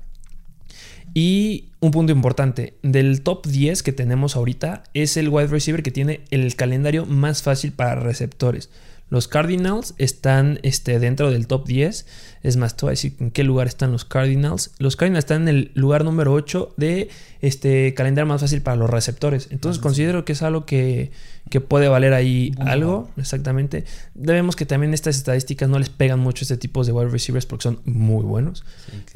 [1.13, 5.91] Y un punto importante, del top 10 que tenemos ahorita es el wide receiver que
[5.91, 8.71] tiene el calendario más fácil para receptores.
[9.11, 12.07] Los Cardinals están este, dentro del top 10.
[12.43, 14.73] Es más, te voy a decir en qué lugar están los Cardinals.
[14.79, 18.91] Los Cardinals están en el lugar número 8 de este calendario más fácil para los
[18.91, 19.49] receptores.
[19.51, 21.13] Entonces considero que es algo que,
[21.69, 23.09] puede valer ahí algo.
[23.17, 23.85] Exactamente.
[24.15, 27.63] Debemos que también estas estadísticas no les pegan mucho este tipo de wide receivers porque
[27.63, 28.65] son muy buenos.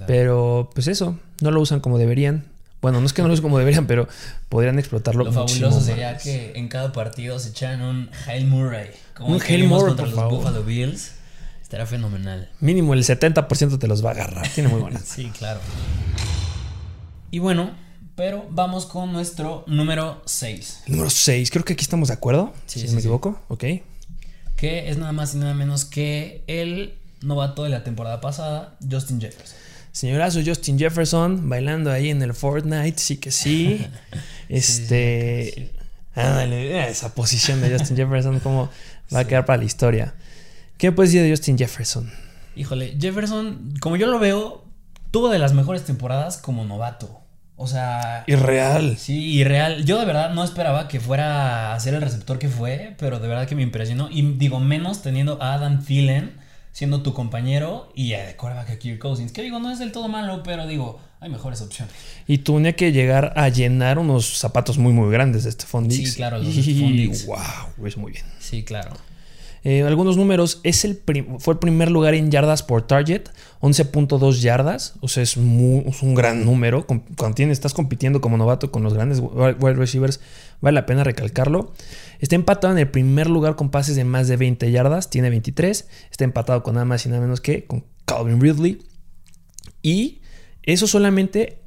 [0.07, 2.44] Pero pues eso, no lo usan como deberían.
[2.81, 4.07] Bueno, no es que no lo usen como deberían, pero
[4.48, 5.24] podrían explotarlo.
[5.24, 8.90] Lo fabuloso sería que en cada partido se echaran un Hail Murray.
[9.18, 11.12] Como un Murray contra los Buffalo Bills.
[11.61, 12.48] Estará fenomenal.
[12.61, 14.48] Mínimo el 70% te los va a agarrar.
[14.48, 15.02] Tiene muy buenas.
[15.07, 15.61] sí, claro.
[17.31, 17.72] Y bueno,
[18.14, 20.85] pero vamos con nuestro número 6.
[20.87, 22.54] número 6, creo que aquí estamos de acuerdo.
[22.66, 23.38] si me equivoco.
[23.48, 23.64] Ok.
[24.57, 29.20] Que es nada más y nada menos que el novato de la temporada pasada, Justin
[29.20, 29.59] Jefferson.
[29.92, 33.87] Señorazo Justin Jefferson bailando ahí en el Fortnite, sí que sí.
[34.48, 35.72] este.
[36.14, 38.70] Esa posición de Justin Jefferson, cómo
[39.14, 40.14] va a quedar para la historia.
[40.77, 42.11] ¿Qué puedes decir de Justin Jefferson?
[42.57, 44.64] Híjole, Jefferson, como yo lo veo,
[45.11, 47.21] tuvo de las mejores temporadas como novato.
[47.57, 48.25] O sea.
[48.27, 48.97] Irreal.
[48.97, 49.85] Sí, irreal.
[49.85, 53.29] Yo de verdad no esperaba que fuera a ser el receptor que fue, pero de
[53.29, 54.09] verdad que me impresionó.
[54.11, 56.38] Y digo, menos teniendo a Adam Thielen
[56.79, 59.33] siendo tu compañero y a quarterback a Kirk Cousins.
[59.33, 61.94] Que digo, no es del todo malo, pero digo, hay mejores opciones.
[62.26, 66.11] Y tenía que llegar a llenar unos zapatos muy, muy grandes de Stephon Diggs.
[66.11, 68.24] Sí, claro, los y, wow, es muy bien.
[68.38, 68.92] Sí, claro.
[69.64, 71.02] Eh, algunos números, es el
[71.40, 73.28] fue el primer lugar en yardas por target,
[73.61, 76.87] 11.2 yardas, o sea, es, un gran número.
[76.87, 80.20] Cuando estás compitiendo como novato con los grandes wide receivers,
[80.61, 81.72] vale la pena recalcarlo.
[82.20, 85.88] Está empatado en el primer lugar con pases de más de 20 yardas, tiene 23.
[86.11, 88.78] Está empatado con nada más y nada menos que con Calvin Ridley.
[89.83, 90.17] Y
[90.72, 91.59] eso solamente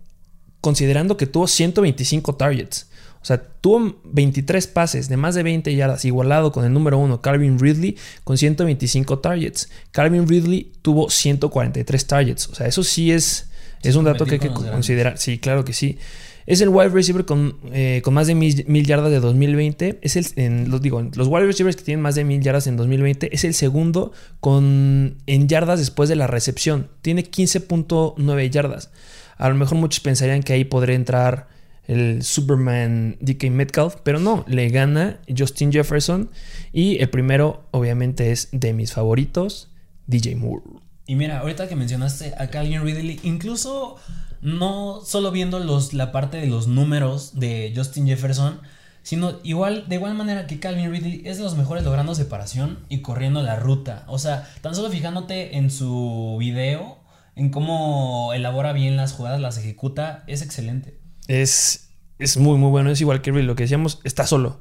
[0.62, 2.88] considerando que tuvo 125 targets.
[3.22, 7.22] O sea, tuvo 23 pases de más de 20 yardas, igualado con el número 1,
[7.22, 9.70] Calvin Ridley, con 125 targets.
[9.92, 12.50] Calvin Ridley tuvo 143 targets.
[12.50, 13.50] O sea, eso sí es,
[13.84, 15.18] es un dato que hay que considerar.
[15.18, 15.98] Sí, claro que sí.
[16.46, 20.00] Es el wide receiver con, eh, con más de mil, yardas de 2020.
[20.02, 23.34] Es el, los, digo, los wide receivers que tienen más de mil yardas en 2020
[23.34, 26.90] es el segundo con, en yardas después de la recepción.
[27.02, 28.92] Tiene 15.9 yardas.
[29.38, 31.48] A lo mejor muchos pensarían que ahí podría entrar
[31.88, 36.30] el Superman DK Metcalf, pero no, le gana Justin Jefferson
[36.72, 39.70] y el primero obviamente es de mis favoritos,
[40.08, 40.64] DJ Moore.
[41.08, 43.98] Y mira, ahorita que mencionaste a Calvin Ridley, incluso
[44.42, 48.62] no solo viendo los, la parte de los números de Justin Jefferson,
[49.04, 53.02] sino igual, de igual manera que Calvin Ridley es de los mejores logrando separación y
[53.02, 54.04] corriendo la ruta.
[54.08, 57.00] O sea, tan solo fijándote en su video,
[57.36, 61.02] en cómo elabora bien las jugadas, las ejecuta, es excelente
[61.40, 62.92] es, es muy, muy bueno.
[62.92, 64.60] Es igual que lo que decíamos, está solo.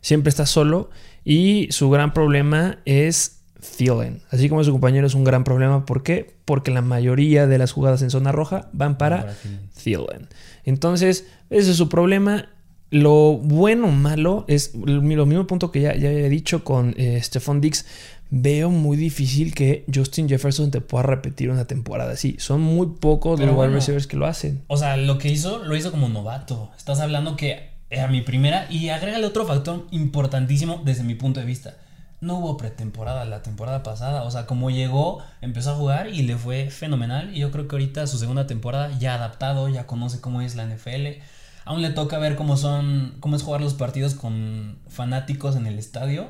[0.00, 0.90] Siempre está solo.
[1.24, 3.43] Y su gran problema es
[3.76, 4.20] Thielen.
[4.30, 5.86] Así como su compañero es un gran problema.
[5.86, 6.34] ¿Por qué?
[6.44, 9.34] Porque la mayoría de las jugadas en zona roja van para,
[9.82, 10.28] Thielen.
[10.64, 12.48] Entonces, ese es su problema.
[12.90, 17.20] Lo bueno o malo es lo mismo punto que ya, ya he dicho con eh,
[17.20, 17.86] Stephon Dix
[18.30, 22.36] veo muy difícil que Justin Jefferson te pueda repetir una temporada así.
[22.38, 24.62] Son muy pocos los wide receivers que lo hacen.
[24.66, 26.70] O sea, lo que hizo, lo hizo como novato.
[26.76, 28.66] Estás hablando que era mi primera.
[28.70, 31.76] Y agrégale otro factor importantísimo desde mi punto de vista.
[32.24, 34.22] No hubo pretemporada la temporada pasada.
[34.22, 37.36] O sea, como llegó, empezó a jugar y le fue fenomenal.
[37.36, 40.64] Y yo creo que ahorita su segunda temporada ya adaptado, ya conoce cómo es la
[40.64, 41.22] NFL.
[41.64, 45.78] Aún le toca ver cómo son, cómo es jugar los partidos con fanáticos en el
[45.78, 46.28] estadio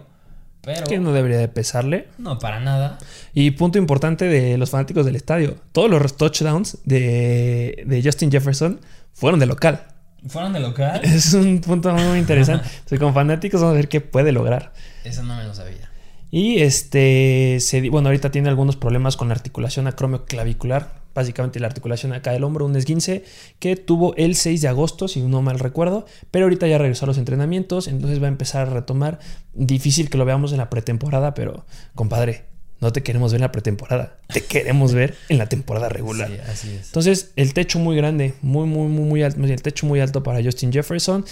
[0.65, 2.09] pero, que no debería de pesarle.
[2.19, 2.99] No, para nada.
[3.35, 5.57] Y punto importante de los fanáticos del estadio.
[5.73, 8.81] Todos los touchdowns de, de Justin Jefferson
[9.13, 9.83] fueron de local.
[10.27, 11.01] ¿Fueron de local?
[11.05, 12.67] Es un punto muy interesante.
[12.75, 14.73] Entonces, como fanáticos vamos a ver qué puede lograr.
[15.05, 15.91] Eso no me lo sabía.
[16.31, 22.13] Y este, se, bueno, ahorita tiene algunos problemas con la articulación acromioclavicular básicamente la articulación
[22.13, 23.25] acá del hombro, un esguince
[23.59, 27.09] que tuvo el 6 de agosto, si no mal recuerdo, pero ahorita ya regresó a
[27.09, 29.21] los entrenamientos, entonces va a empezar a retomar.
[29.55, 31.65] Difícil que lo veamos en la pretemporada, pero
[31.95, 32.47] compadre,
[32.81, 36.29] no te queremos ver en la pretemporada, te queremos ver en la temporada regular.
[36.29, 36.87] Sí, así es.
[36.87, 40.43] Entonces, el techo muy grande, muy, muy, muy, muy alto, el techo muy alto para
[40.43, 41.25] Justin Jefferson.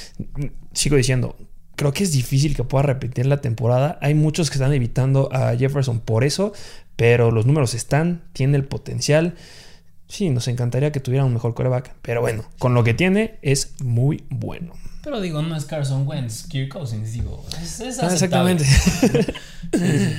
[0.73, 1.37] Sigo diciendo,
[1.83, 3.99] creo que es difícil que pueda repetir la temporada.
[4.01, 6.53] Hay muchos que están evitando a Jefferson por eso,
[6.95, 9.35] pero los números están, tiene el potencial.
[10.07, 13.75] Sí, nos encantaría que tuviera un mejor coreback, pero bueno, con lo que tiene es
[13.83, 14.75] muy bueno.
[15.03, 18.65] Pero digo, no es Carson Wentz, Kirk Cousins, digo, es, ah, exactamente.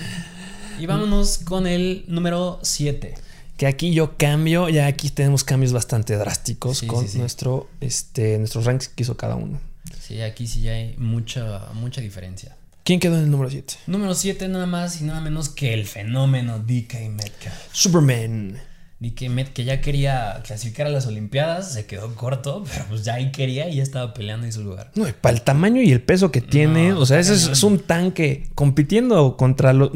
[0.79, 3.13] y vámonos con el número 7.
[3.55, 8.89] Que aquí yo cambio, ya aquí tenemos cambios bastante drásticos con nuestro este nuestros ranks
[8.89, 9.61] que hizo cada uno.
[10.05, 12.57] Sí, aquí sí ya hay mucha mucha diferencia.
[12.83, 13.75] ¿Quién quedó en el número 7?
[13.87, 17.55] Número 7 nada más y nada menos que el fenómeno DK Metcalf.
[17.71, 18.59] Superman.
[18.99, 23.13] Y que, que ya quería clasificar a las Olimpiadas, se quedó corto, pero pues ya
[23.13, 24.91] ahí quería y ya estaba peleando en su lugar.
[24.95, 28.49] No, para el tamaño y el peso que tiene, o sea, ese es, un tanque
[28.55, 29.91] compitiendo contra los.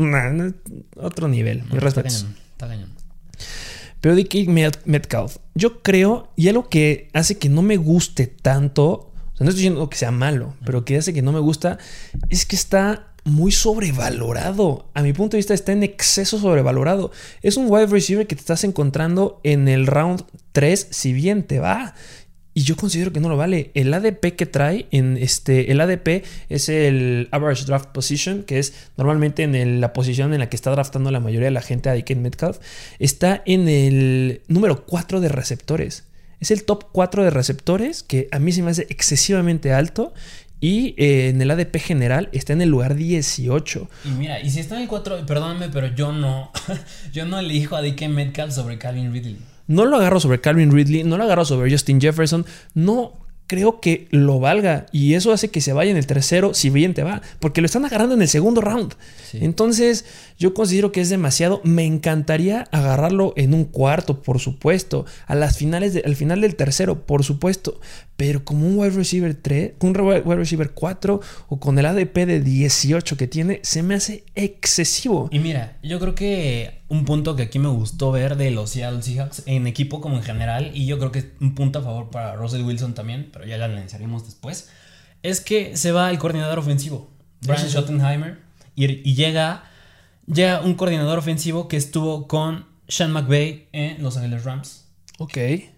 [0.96, 2.94] otro nivel, no, Está cañón, está cañón.
[4.00, 9.50] Pero DK Metcalf, yo creo, y algo que hace que no me guste tanto, no
[9.50, 11.78] estoy diciendo que sea malo, pero que hace que no me gusta,
[12.30, 14.90] es que está muy sobrevalorado.
[14.94, 17.12] A mi punto de vista está en exceso sobrevalorado.
[17.42, 20.24] Es un wide receiver que te estás encontrando en el round
[20.54, 21.94] 3 si bien te va.
[22.54, 23.70] Y yo considero que no lo vale.
[23.76, 25.72] El ADP que trae en este.
[25.72, 30.50] El ADP es el Average Draft Position, que es normalmente en la posición en la
[30.50, 32.58] que está draftando la mayoría de la gente a DK Metcalf.
[32.98, 36.06] Está en el número 4 de receptores.
[36.40, 40.14] Es el top 4 de receptores, que a mí se me hace excesivamente alto.
[40.60, 43.90] Y eh, en el ADP general está en el lugar 18.
[44.06, 46.52] Y mira, y si está en el 4, perdóname, pero yo no.
[47.14, 49.38] yo no elijo a DK Metcalf sobre Calvin Ridley.
[49.68, 53.14] No lo agarro sobre Calvin Ridley, no lo agarro sobre Justin Jefferson, no
[53.48, 54.86] creo que lo valga.
[54.92, 57.66] Y eso hace que se vaya en el tercero, si bien te va, porque lo
[57.66, 58.94] están agarrando en el segundo round.
[59.34, 60.06] Entonces,
[60.38, 61.62] yo considero que es demasiado.
[61.64, 65.06] Me encantaría agarrarlo en un cuarto, por supuesto.
[65.26, 67.80] A las finales al final del tercero, por supuesto.
[68.18, 72.42] Pero como un wide receiver 3, un wide receiver 4 o con el ADP de
[72.42, 75.30] 18 que tiene, se me hace excesivo.
[75.32, 79.02] Y mira, yo creo que un punto que aquí me gustó ver de los Seattle
[79.02, 82.10] Seahawks en equipo como en general, y yo creo que es un punto a favor
[82.10, 84.70] para Russell Wilson también, pero ya lo analizaremos después,
[85.24, 87.10] es que se va el coordinador ofensivo,
[87.42, 88.40] Brian Schottenheimer,
[88.76, 89.64] y, llega,
[90.28, 94.86] llega un coordinador ofensivo que estuvo con Sean McVay en Los Angeles Rams.
[95.18, 95.34] Ok.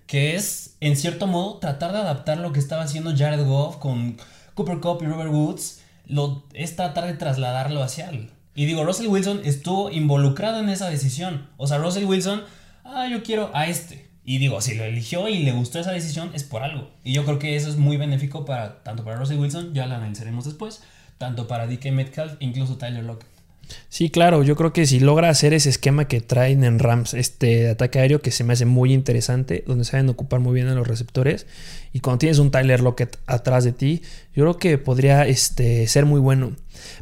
[0.06, 4.18] Que es, en cierto modo, tratar de adaptar lo que estaba haciendo Jared Goff con
[4.54, 5.80] Cooper Cup y Robert Woods.
[6.08, 8.32] Lo, es tratar de trasladarlo hacia él.
[8.60, 11.48] Y digo, Russell Wilson estuvo involucrado en esa decisión.
[11.56, 12.44] O sea, Russell Wilson,
[12.84, 14.10] ah, yo quiero a este.
[14.26, 16.92] Y digo, si lo eligió y le gustó esa decisión, es por algo.
[17.06, 19.96] Y yo creo que eso es muy benéfico para tanto para Russell Wilson, ya lo
[19.96, 20.84] analizaremos después,
[21.18, 23.30] tanto para DK Metcalf, incluso Tyler Lockett.
[23.90, 27.70] Sí, claro, yo creo que si logra hacer ese esquema que traen en Rams, este
[27.70, 30.88] ataque aéreo que se me hace muy interesante, donde saben ocupar muy bien a los
[30.88, 31.48] receptores,
[31.94, 34.02] y cuando tienes un Tyler Lockett atrás de ti,
[34.36, 36.52] yo creo que podría este, ser muy bueno.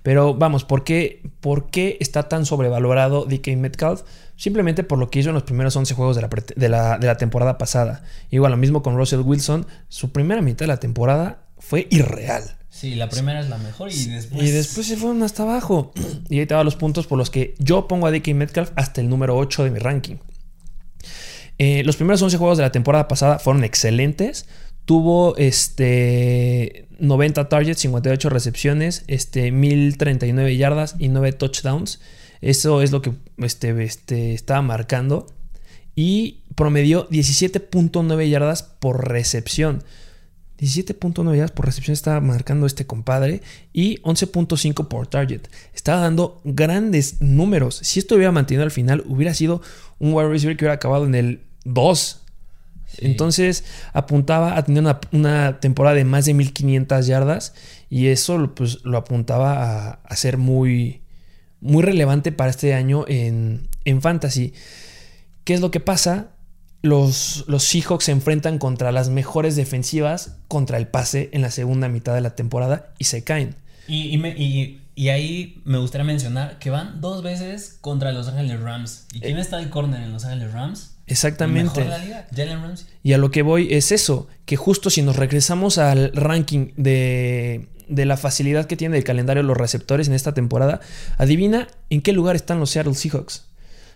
[0.04, 4.04] Pero vamos, ¿por qué, ¿por qué está tan sobrevalorado DK Metcalf?
[4.36, 7.58] Simplemente por lo que hizo en los primeros 11 juegos de la, de la temporada
[7.58, 8.04] pasada.
[8.30, 12.57] Igual lo mismo con Russell Wilson, su primera mitad de la temporada fue irreal.
[12.78, 14.44] Sí, la primera es la mejor y después.
[14.44, 15.92] Y después se fueron hasta abajo.
[16.30, 19.10] Y ahí te los puntos por los que yo pongo a DK Metcalf hasta el
[19.10, 20.18] número 8 de mi ranking.
[21.58, 24.46] Eh, los primeros 11 juegos de la temporada pasada fueron excelentes.
[24.86, 32.00] Tuvo este 90 targets, 58 recepciones, este 1039 yardas y 9 touchdowns.
[32.42, 35.26] Eso es lo que este, este, estaba marcando.
[35.96, 39.84] Y promedió 17.9 yardas por recepción.
[40.60, 43.42] 17.9 yardas por recepción estaba marcando este compadre
[43.74, 45.48] y 11.5 por target.
[45.74, 47.80] Estaba dando grandes números.
[47.84, 49.62] Si esto hubiera mantenido al final, hubiera sido
[50.00, 52.24] un wide receiver que hubiera acabado en el 2.
[53.00, 57.54] Entonces apuntaba a tener una, temporada de más de 1500 yardas
[57.90, 61.02] y eso pues, lo apuntaba a, ser muy,
[61.60, 64.54] muy relevante para este año en, en fantasy.
[65.44, 66.32] ¿Qué es lo que pasa?
[66.88, 71.88] Los, los Seahawks se enfrentan contra las mejores defensivas contra el pase en la segunda
[71.90, 73.56] mitad de la temporada y se caen.
[73.88, 74.18] Y,
[74.96, 79.06] y, ahí me gustaría mencionar que van dos veces contra Los Ángeles Rams.
[79.14, 79.42] ¿Y quién eh.
[79.42, 80.98] está de corner en Los Ángeles Rams?
[81.08, 81.86] Exactamente.
[81.86, 82.88] la liga, Jalen Ramsey.
[83.02, 87.70] Y a lo que voy es eso, que justo si nos regresamos al ranking de,
[87.88, 90.82] de la facilidad que tiene el calendario los receptores en esta temporada,
[91.18, 93.46] adivina en qué lugar están los Seattle Seahawks.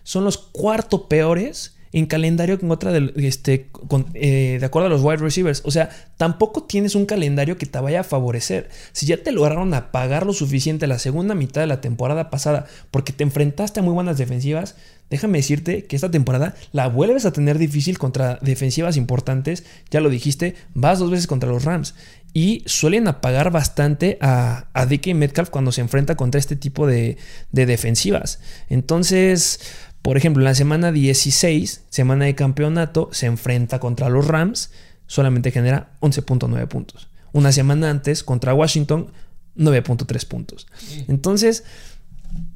[0.04, 3.68] Son los cuarto peores en calendario en otra de, este,
[4.14, 5.62] eh, de acuerdo a los wide receivers.
[5.64, 8.70] O sea, tampoco tienes un calendario que te vaya a favorecer.
[8.92, 12.66] Si ya te lograron a pagar lo suficiente la segunda mitad de la temporada pasada
[12.90, 14.76] porque te enfrentaste a muy buenas defensivas,
[15.10, 19.64] déjame decirte que esta temporada la vuelves a tener difícil contra defensivas importantes.
[19.90, 21.94] Ya lo dijiste, vas dos veces contra los Rams.
[22.34, 27.18] Y suelen apagar bastante a, a DK Metcalf cuando se enfrenta contra este tipo de,
[27.50, 28.40] de defensivas.
[28.70, 29.60] Entonces,
[30.02, 34.72] por ejemplo, en la semana 16, semana de campeonato, se enfrenta contra los Rams,
[35.06, 37.08] solamente genera 11.9 puntos.
[37.32, 39.12] Una semana antes, contra Washington,
[39.56, 40.66] 9.3 puntos.
[41.08, 41.64] Entonces...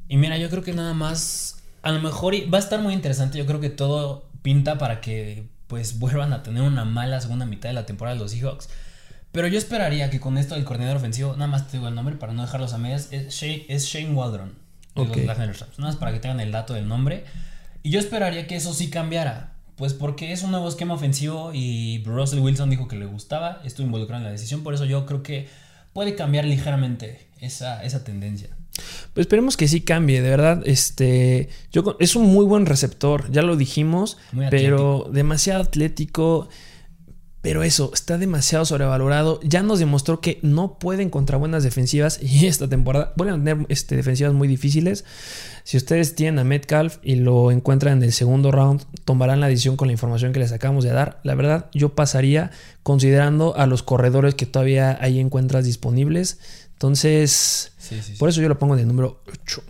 [0.09, 3.37] Y mira, yo creo que nada más, a lo mejor va a estar muy interesante,
[3.37, 7.69] yo creo que todo pinta para que pues vuelvan a tener una mala segunda mitad
[7.69, 8.69] de la temporada de los Seahawks.
[9.31, 12.15] Pero yo esperaría que con esto del coordinador ofensivo, nada más te digo el nombre
[12.15, 14.53] para no dejarlos a medias, es Shane, es Shane Waldron.
[15.77, 17.25] Nada más para que tengan el dato del nombre.
[17.83, 19.53] Y yo esperaría que eso sí cambiara.
[19.75, 23.85] Pues porque es un nuevo esquema ofensivo y Russell Wilson dijo que le gustaba, estuvo
[23.85, 25.47] involucrado en la decisión, por eso yo creo que
[25.93, 28.49] puede cambiar ligeramente esa, esa tendencia.
[29.13, 30.61] Pues esperemos que sí cambie, de verdad.
[30.65, 34.17] Este, yo, es un muy buen receptor, ya lo dijimos,
[34.49, 36.49] pero demasiado atlético.
[37.47, 39.39] Pero eso, está demasiado sobrevalorado.
[39.41, 42.19] Ya nos demostró que no pueden contra buenas defensivas.
[42.27, 45.05] Y esta temporada vuelven a tener este, defensivas muy difíciles.
[45.63, 49.77] Si ustedes tienen a Metcalf y lo encuentran en el segundo round, tomarán la decisión
[49.77, 51.21] con la información que les acabamos de dar.
[51.23, 52.51] La verdad, yo pasaría
[52.83, 56.39] considerando a los corredores que todavía ahí encuentras disponibles.
[56.73, 57.71] Entonces,
[58.19, 59.63] por eso yo lo pongo en el número 8.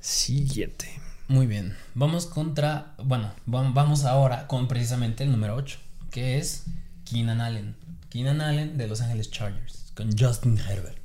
[0.00, 0.86] Siguiente.
[1.28, 1.78] Muy bien.
[1.94, 2.92] Vamos contra.
[3.02, 5.78] Bueno, vamos ahora con precisamente el número 8,
[6.10, 6.64] que es
[7.04, 7.76] Keenan Allen.
[8.08, 10.98] Keenan Allen de Los Angeles Chargers con Justin Herbert.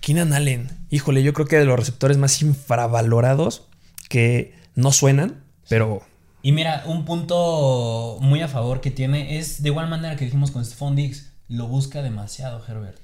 [0.00, 3.62] Keenan Allen, híjole, yo creo que de los receptores más infravalorados
[4.08, 6.02] que no suenan, pero
[6.42, 10.50] Y mira, un punto muy a favor que tiene es de igual manera que dijimos
[10.50, 12.98] con Stephon Diggs, lo busca demasiado Herbert.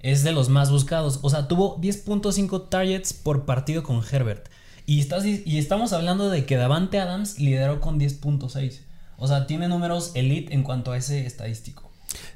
[0.00, 1.18] Es de los más buscados.
[1.22, 4.48] O sea, tuvo 10.5 targets por partido con Herbert.
[4.86, 8.80] Y, estás, y estamos hablando de que Davante Adams lideró con 10.6.
[9.18, 11.90] O sea, tiene números elite en cuanto a ese estadístico.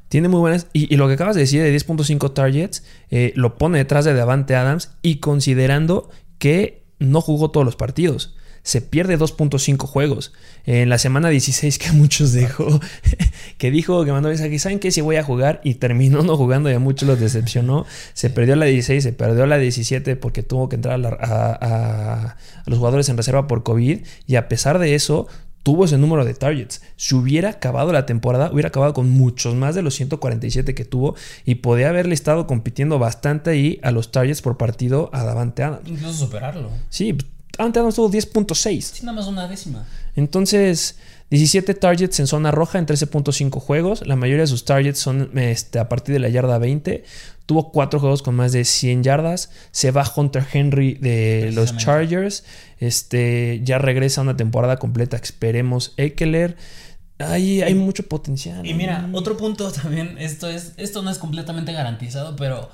[0.09, 0.67] Tiene muy buenas.
[0.75, 4.55] Y, lo que acabas de decir de 10.5 targets, eh, lo pone detrás de Davante
[4.55, 10.33] Adams y considerando que no jugó todos los partidos se pierde 2.5 juegos.
[10.65, 12.81] En la semana 16 que muchos dejó,
[13.59, 14.91] que dijo que mandó mensaje, ¿saben qué?
[14.91, 17.87] Si voy a jugar y terminó no jugando y a muchos los decepcionó.
[18.15, 23.09] Se perdió la 16, se perdió la 17 porque tuvo que entrar a, los jugadores
[23.09, 25.27] en reserva por COVID y a pesar de eso
[25.63, 26.83] tuvo ese número de targets.
[26.97, 31.15] Si hubiera acabado la temporada, hubiera acabado con muchos más de los 147 que tuvo
[31.45, 35.89] y podía haberle estado compitiendo bastante ahí a los targets por partido a Davante Adams.
[35.89, 36.71] Incluso superarlo.
[36.89, 37.17] Sí,
[37.59, 38.81] antes Adams tuvo 10.6.
[38.81, 39.87] Sí, nada más una décima.
[40.17, 40.97] Entonces,
[41.31, 44.07] 17 targets en zona roja en 13.5 juegos.
[44.07, 47.05] La mayoría de sus targets son este, a partir de la yarda 20.
[47.53, 49.51] Tuvo 4 juegos con más de 100 yardas.
[49.73, 52.45] Se va Hunter Henry de los Chargers.
[52.79, 55.19] Este, ya regresa una temporada completa.
[55.19, 56.57] Esperemos Eckler.
[57.19, 58.65] Hay, hay mucho potencial.
[58.65, 62.71] Y mira, otro punto también, esto es, esto no es completamente garantizado, pero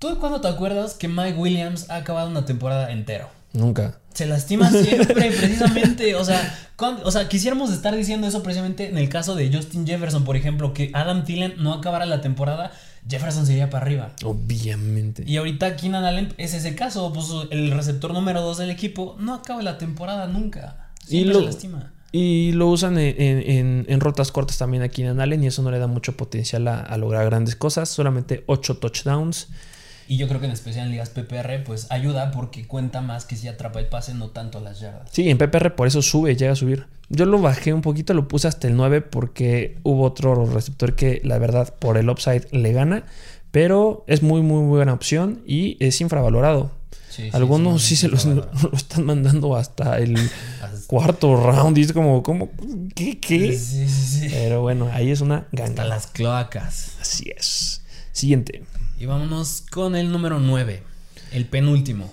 [0.00, 3.28] ¿tú cuándo te acuerdas que Mike Williams ha acabado una temporada entero?
[3.52, 4.00] Nunca.
[4.12, 6.16] Se lastima siempre, precisamente.
[6.16, 6.52] O sea,
[7.04, 10.74] o sea, quisiéramos estar diciendo eso precisamente en el caso de Justin Jefferson, por ejemplo,
[10.74, 12.72] que Adam Thielen no acabara la temporada,
[13.08, 14.12] Jefferson se iría para arriba.
[14.24, 15.24] Obviamente.
[15.26, 19.34] Y ahorita Keenan Allen es ese caso, pues el receptor número 2 del equipo no
[19.34, 20.90] acaba la temporada nunca.
[21.06, 21.92] Siempre y lo, se lastima.
[22.12, 25.78] Y lo usan en, en, rotas cortas también a Keenan Allen y eso no le
[25.78, 27.88] da mucho potencial a, a lograr grandes cosas.
[27.88, 29.48] Solamente 8 touchdowns.
[30.06, 33.36] Y yo creo que en especial en ligas PPR, pues ayuda porque cuenta más que
[33.36, 35.08] si atrapa el pase, no tanto las yardas.
[35.10, 36.86] Sí, en PPR por eso sube, llega a subir.
[37.08, 41.20] Yo lo bajé un poquito, lo puse hasta el 9 porque hubo otro receptor que
[41.24, 43.04] la verdad por el upside le gana.
[43.50, 46.72] Pero es muy, muy buena opción y es infravalorado.
[47.32, 50.16] Algunos sí, se los, lo, están mandando hasta el
[50.86, 51.78] cuarto round.
[51.78, 52.50] Y es como, ¿cómo?
[52.94, 53.20] ¿Qué?
[53.20, 53.56] ¿Qué?
[53.56, 55.70] Sí, sí, Pero bueno, ahí es una ganga.
[55.70, 56.96] Hasta las cloacas.
[57.00, 57.82] Así es.
[58.12, 58.64] Siguiente.
[58.98, 60.82] Y vámonos con el número 9,
[61.32, 62.12] el penúltimo.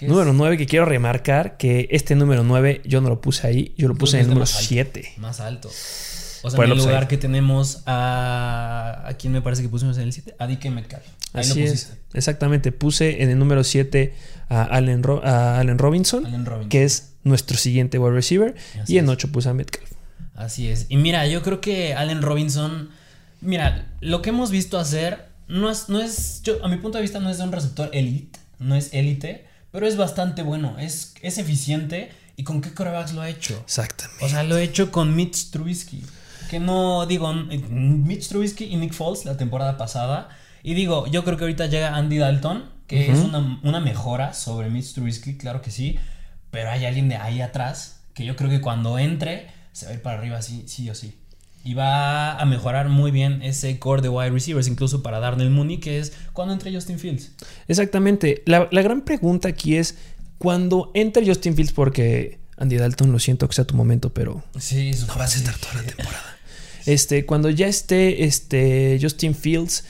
[0.00, 3.88] Número 9 que quiero remarcar que este número 9 yo no lo puse ahí, yo
[3.88, 5.14] lo puse en el número 7.
[5.18, 5.68] Más alto.
[5.68, 9.02] O sea, en el lugar que tenemos a.
[9.06, 10.36] ¿A quién me parece que pusimos en el 7?
[10.38, 11.04] A DK Metcalf.
[11.32, 11.92] Ahí Así lo Es.
[12.12, 12.70] Exactamente.
[12.70, 14.14] Puse en el número 7
[14.50, 18.54] a Allen, a Allen, Robinson, que es nuestro siguiente wide receiver.
[18.86, 19.90] y en 8 puse a Metcalf.
[20.34, 20.86] Así es.
[20.90, 22.90] Y mira, yo creo que Allen Robinson.
[23.40, 27.02] Mira, lo que hemos visto hacer no es, no es yo, a mi punto de
[27.02, 31.14] vista no es de un receptor elite, no es élite, pero es bastante bueno, es,
[31.22, 33.58] es eficiente y con qué corebacks lo ha hecho.
[33.64, 34.24] Exactamente.
[34.24, 36.02] O sea, lo ha hecho con Mitch Trubisky,
[36.50, 40.28] que no digo Mitch Trubisky y Nick Foles la temporada pasada
[40.62, 44.70] y digo, yo creo que ahorita llega Andy Dalton, que es una, una mejora sobre
[44.70, 45.98] Mitch Trubisky, claro que sí,
[46.50, 49.94] pero hay alguien de ahí atrás que yo creo que cuando entre se va a
[49.94, 51.18] ir para arriba sí, sí o sí.
[51.64, 55.78] Y va a mejorar muy bien ese core de wide receivers, incluso para Darnell Mooney,
[55.78, 57.32] que es cuando entre Justin Fields.
[57.68, 58.42] Exactamente.
[58.44, 59.96] La, gran pregunta aquí es,
[60.36, 64.90] cuando entre Justin Fields, porque Andy Dalton, lo siento que sea tu momento, pero sí,
[65.08, 66.36] no vas a estar toda la temporada.
[66.86, 69.84] Este, cuando ya esté este, Justin Fields,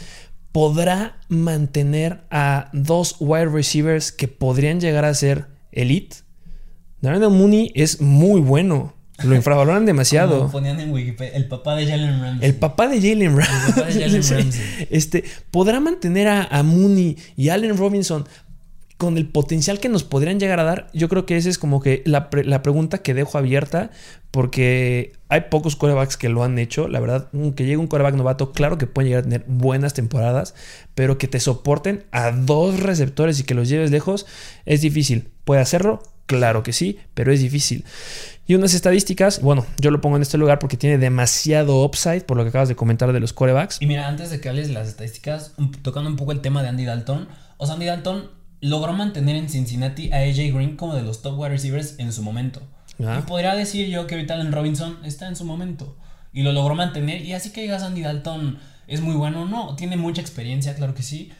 [0.53, 6.19] podrá mantener a dos wide receivers que podrían llegar a ser elite.
[7.01, 8.95] Darnell Mooney es muy bueno.
[9.25, 10.51] Lo infravaloran demasiado.
[10.51, 12.49] ponían en Wikipedia, el papá de Jalen Ramsey.
[12.49, 14.87] El papá de Jalen Ramsey.
[14.91, 18.27] Este, podrá mantener a, Mooney y Allen Robinson
[18.97, 20.89] con el potencial que nos podrían llegar a dar.
[20.93, 23.91] Yo creo que esa es como que la, pregunta que dejo abierta.
[24.31, 26.89] Porque hay pocos corebacks que lo han hecho.
[26.89, 30.55] La verdad, que llegue un coreback novato, claro que pueden llegar a tener buenas temporadas.
[30.95, 34.27] Pero que te soporten a dos receptores y que los lleves lejos
[34.65, 35.29] es difícil.
[35.45, 36.03] ¿Puede hacerlo?
[36.27, 37.85] Claro que sí, pero es difícil.
[38.47, 42.37] Y unas estadísticas, bueno, yo lo pongo en este lugar porque tiene demasiado upside por
[42.37, 43.81] lo que acabas de comentar de los corebacks.
[43.81, 46.69] Y mira, antes de que hables de las estadísticas, tocando un poco el tema de
[46.69, 48.31] Andy Dalton, o sea, Andy Dalton
[48.61, 52.23] logró mantener en Cincinnati a AJ Green como de los top wide receivers en su
[52.23, 52.61] momento.
[53.03, 53.21] Ah.
[53.23, 55.97] Y podría decir yo que ahorita Allen Robinson está en su momento.
[56.33, 57.25] Y lo logró mantener.
[57.25, 59.47] Y así que digas Andy Dalton es muy bueno.
[59.47, 61.33] No, tiene mucha experiencia, claro que sí.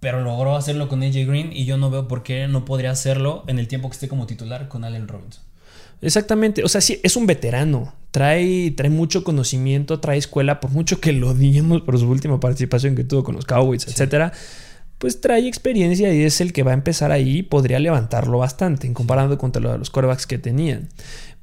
[0.00, 1.52] Pero logró hacerlo con AJ Green.
[1.52, 4.26] Y yo no veo por qué no podría hacerlo en el tiempo que esté como
[4.26, 5.42] titular con Allen Robinson.
[6.02, 11.00] Exactamente, o sea, sí, es un veterano, trae, trae mucho conocimiento, trae escuela, por mucho
[11.00, 14.32] que lo odiemos por su última participación que tuvo con los Cowboys, etcétera.
[14.98, 18.86] pues trae experiencia y es el que va a empezar ahí y podría levantarlo bastante
[18.86, 20.88] en comparando contra los corebacks que tenían.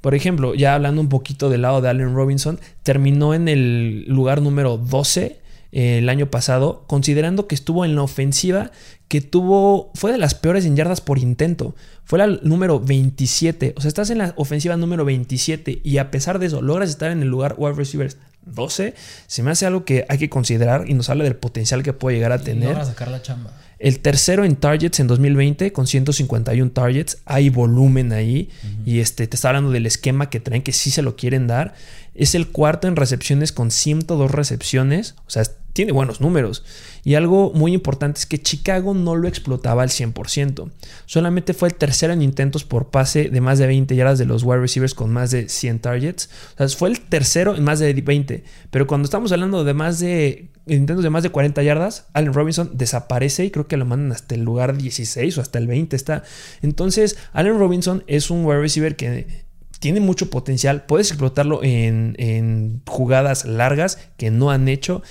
[0.01, 4.41] Por ejemplo, ya hablando un poquito del lado de Allen Robinson, terminó en el lugar
[4.41, 5.39] número 12
[5.71, 8.71] eh, el año pasado, considerando que estuvo en la ofensiva
[9.07, 13.81] que tuvo, fue de las peores en yardas por intento, fue la número 27, o
[13.81, 17.21] sea, estás en la ofensiva número 27 y a pesar de eso logras estar en
[17.21, 18.93] el lugar wide receivers 12,
[19.27, 22.17] se me hace algo que hay que considerar y nos habla del potencial que puede
[22.17, 22.75] llegar a tener.
[22.85, 23.51] sacar la chamba.
[23.79, 27.19] El tercero en targets en 2020 con 151 targets.
[27.25, 28.49] Hay volumen ahí.
[28.85, 31.75] Y este, te está hablando del esquema que traen que sí se lo quieren dar.
[32.17, 35.15] Es el cuarto en recepciones con 102 recepciones.
[35.25, 36.65] O sea, tiene buenos números.
[37.03, 40.71] Y algo muy importante es que Chicago no lo explotaba al 100%.
[41.05, 44.41] Solamente fue el tercero en intentos por pase de más de 20 yardas de los
[44.41, 46.31] wide receivers con más de 100 targets.
[46.55, 48.43] O sea, fue el tercero en más de 20.
[48.71, 52.71] Pero cuando estamos hablando de más de intentos de más de 40 yardas, Allen Robinson
[52.73, 56.23] desaparece y creo que lo mandan hasta el lugar 16 o hasta el 20 está.
[56.63, 59.45] Entonces, Allen Robinson es un wide receiver que
[59.79, 65.03] tiene mucho potencial, puedes explotarlo en, en jugadas largas que no han hecho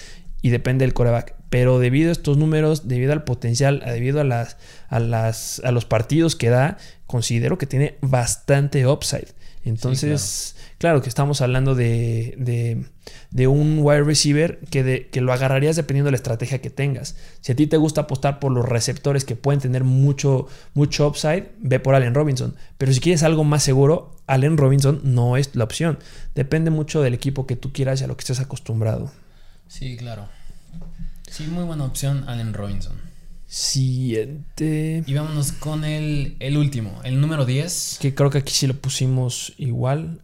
[0.43, 1.35] y depende del coreback.
[1.51, 4.57] Pero debido a estos números, debido al potencial, debido a, las,
[4.89, 9.29] a, las, a los partidos que da, considero que tiene bastante upside.
[9.65, 11.03] Entonces, claro.
[11.03, 12.85] que estamos hablando de, de,
[13.47, 17.17] un wide receiver que, de, que lo agarrarías dependiendo de la estrategia que tengas.
[17.41, 21.51] Si a ti te gusta apostar por los receptores que pueden tener mucho, mucho upside,
[21.59, 22.55] ve por Allen Robinson.
[22.79, 25.99] Pero si quieres algo más seguro, Allen Robinson no es la opción.
[26.35, 29.11] Depende mucho del equipo que tú quieras y a lo que estés acostumbrado.
[29.69, 30.29] Sí, claro.
[31.29, 33.07] Sí, muy buena opción, Allen Robinson.
[33.49, 35.05] Siguiente.
[35.07, 37.99] Y vámonos con el, el último, el número 10.
[38.01, 40.21] Que creo que aquí sí lo pusimos igual.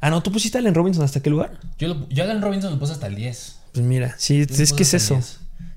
[0.00, 1.58] Ah, no, ¿tú pusiste a Allen Robinson hasta qué lugar?
[1.78, 3.58] Yo, lo, yo Allen Robinson lo puse hasta el 10.
[3.72, 5.20] Pues mira, sí, es que es eso.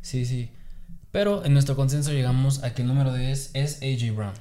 [0.01, 0.49] Sí, sí.
[1.11, 4.33] Pero en nuestro consenso llegamos a que el número 10 es AJ Brown.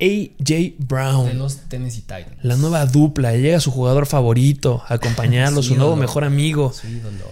[0.00, 1.26] AJ Brown.
[1.26, 2.36] De los Tennessee Titans.
[2.42, 3.36] La nueva dupla.
[3.36, 6.72] Llega su jugador favorito a acompañarlo, su, nuevo mejor amigo.
[6.72, 7.24] Su ídolo.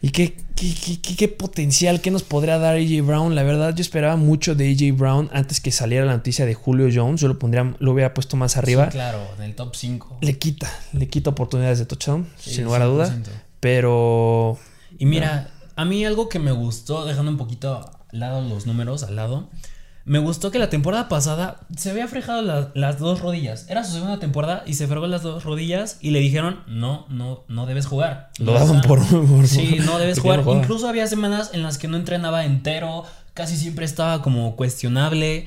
[0.00, 3.34] ¿Y qué, qué, potencial que nos podría dar AJ Brown?
[3.34, 6.88] La verdad, yo esperaba mucho de AJ Brown antes que saliera la noticia de Julio
[6.92, 7.20] Jones.
[7.20, 8.86] Yo lo pondría, lo hubiera puesto más arriba.
[8.86, 10.18] Sí, claro, en el top 5.
[10.20, 13.18] Le quita, le quita oportunidades de touchdown, sin lugar a duda.
[13.58, 14.56] Pero.
[14.98, 19.02] Y mira, a mí algo que me gustó, dejando un poquito al lado los números,
[19.02, 19.48] al lado.
[20.08, 23.66] Me gustó que la temporada pasada se había fregado las dos rodillas.
[23.68, 27.44] Era su segunda temporada y se fregó las dos rodillas y le dijeron, no, no,
[27.46, 28.30] no debes jugar.
[28.38, 29.04] Lo daban por,
[29.46, 30.44] Sí, no debes jugar.
[30.46, 33.04] Incluso había semanas en las que no entrenaba entero,
[33.34, 35.44] casi siempre estaba como cuestionable.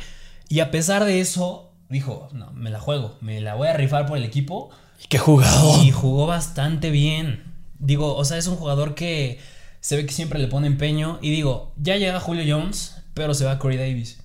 [0.47, 4.05] Y a pesar de eso, dijo, no, me la juego, me la voy a rifar
[4.05, 4.69] por el equipo.
[5.03, 5.83] ¿Y qué jugado?
[5.83, 7.45] Y jugó bastante bien.
[7.79, 9.39] Digo, o sea, es un jugador que
[9.79, 11.17] se ve que siempre le pone empeño.
[11.19, 14.20] Y digo, ya llega Julio Jones, pero se va Corey Davis.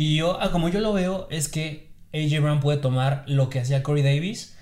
[0.00, 3.58] Y yo, ah, como yo lo veo, es que AJ Brown puede tomar lo que
[3.58, 4.54] hacía Corey Davis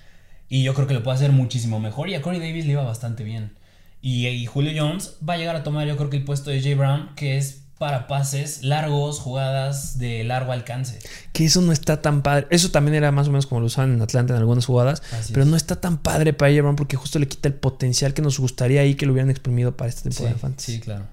[0.49, 2.09] y yo creo que lo puede hacer muchísimo mejor.
[2.09, 3.55] Y a Corey Davis le iba bastante bien.
[4.01, 6.75] Y, Julio Jones va a llegar a tomar, yo creo que el puesto de AJ
[6.79, 10.97] Brown, que es para pases largos, jugadas de largo alcance.
[11.33, 12.47] Que eso no está tan padre.
[12.49, 15.03] Eso también era más o menos como lo usaban en Atlanta en algunas jugadas.
[15.31, 18.23] pero no está tan padre para AJ Brown porque justo le quita el potencial que
[18.23, 20.71] nos gustaría ahí que lo hubieran exprimido para esta temporada de Fantasy.
[20.73, 21.05] Sí, claro.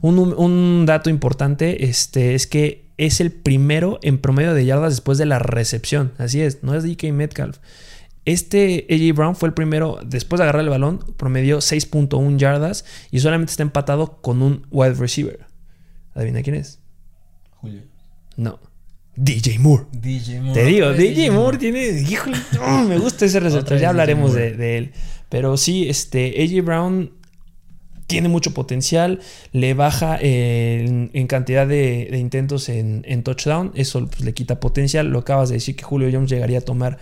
[0.00, 5.18] Un, un, dato importante este, es que es el primero en promedio de yardas después
[5.18, 6.12] de la recepción.
[6.18, 7.58] Así es, no es DK Metcalf.
[8.24, 13.20] Este AJ Brown fue el primero, después de agarrar el balón, promedió 6.1 yardas y
[13.20, 15.46] solamente está empatado con un wide receiver.
[16.14, 16.80] ¿Adivina quién es?
[17.52, 17.82] Julio.
[18.36, 18.60] No.
[19.16, 19.86] DJ Moore.
[19.92, 20.60] DJ Moore.
[20.60, 21.88] Te digo, DJ, Moore, tiene.
[22.00, 22.36] Híjole,
[22.86, 23.78] me gusta ese receptor.
[23.78, 24.92] Ya hablaremos de, de, él.
[25.28, 27.17] Pero sí, este, AJ Brown
[28.08, 29.20] tiene mucho potencial,
[29.52, 35.08] le baja en, cantidad de, intentos en, touchdown, eso pues, le quita potencial.
[35.08, 36.98] Lo acabas de decir que Julio Jones llegaría a tomar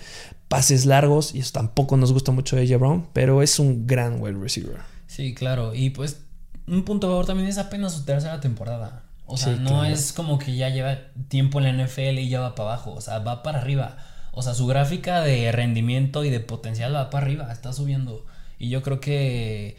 [0.49, 4.21] pases largos y eso tampoco nos gusta mucho de AJ Brown, pero es un gran
[4.21, 4.79] wide receiver.
[5.07, 6.19] Sí, claro, y pues
[6.67, 9.05] un punto favor también es apenas su tercera temporada.
[9.27, 10.99] O sea, no es como que ya lleva
[11.29, 13.97] tiempo en la NFL y ya va para abajo, o sea, va para arriba.
[14.33, 18.27] O sea, su gráfica de rendimiento y de potencial va para arriba, está subiendo.
[18.59, 19.77] Y yo creo que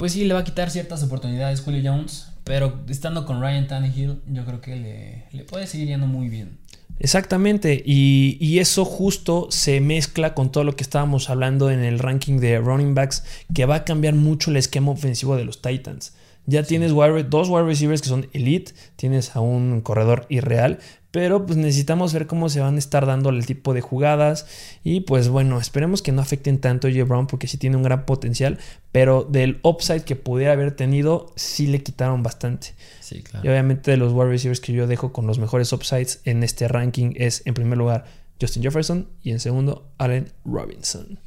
[0.00, 4.22] pues sí, le va a quitar ciertas oportunidades Julio Jones, pero estando con Ryan Tannehill,
[4.28, 4.74] yo creo que
[5.30, 6.56] le, puede seguir yendo muy bien.
[6.98, 12.38] Exactamente, y, eso justo se mezcla con todo lo que estábamos hablando en el ranking
[12.38, 16.14] de running backs, que va a cambiar mucho el esquema ofensivo de los Titans.
[16.46, 20.78] Ya tienes dos wide receivers que son elite, tienes a un corredor irreal,
[21.10, 24.46] pero pues necesitamos ver cómo se van a estar dando el tipo de jugadas
[24.84, 27.04] y pues bueno, esperemos que no afecten tanto a J.
[27.04, 28.58] Brown porque sí tiene un gran potencial,
[28.92, 32.74] pero del upside que pudiera haber tenido sí le quitaron bastante.
[33.00, 33.44] Sí, claro.
[33.44, 36.68] Y obviamente de los wide receivers que yo dejo con los mejores upsides en este
[36.68, 38.04] ranking es en primer lugar
[38.40, 41.18] Justin Jefferson y en segundo Allen Robinson.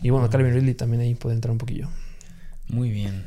[0.00, 1.88] Y bueno, Calvin Ridley también ahí puede entrar un poquillo.
[2.68, 3.26] Muy bien.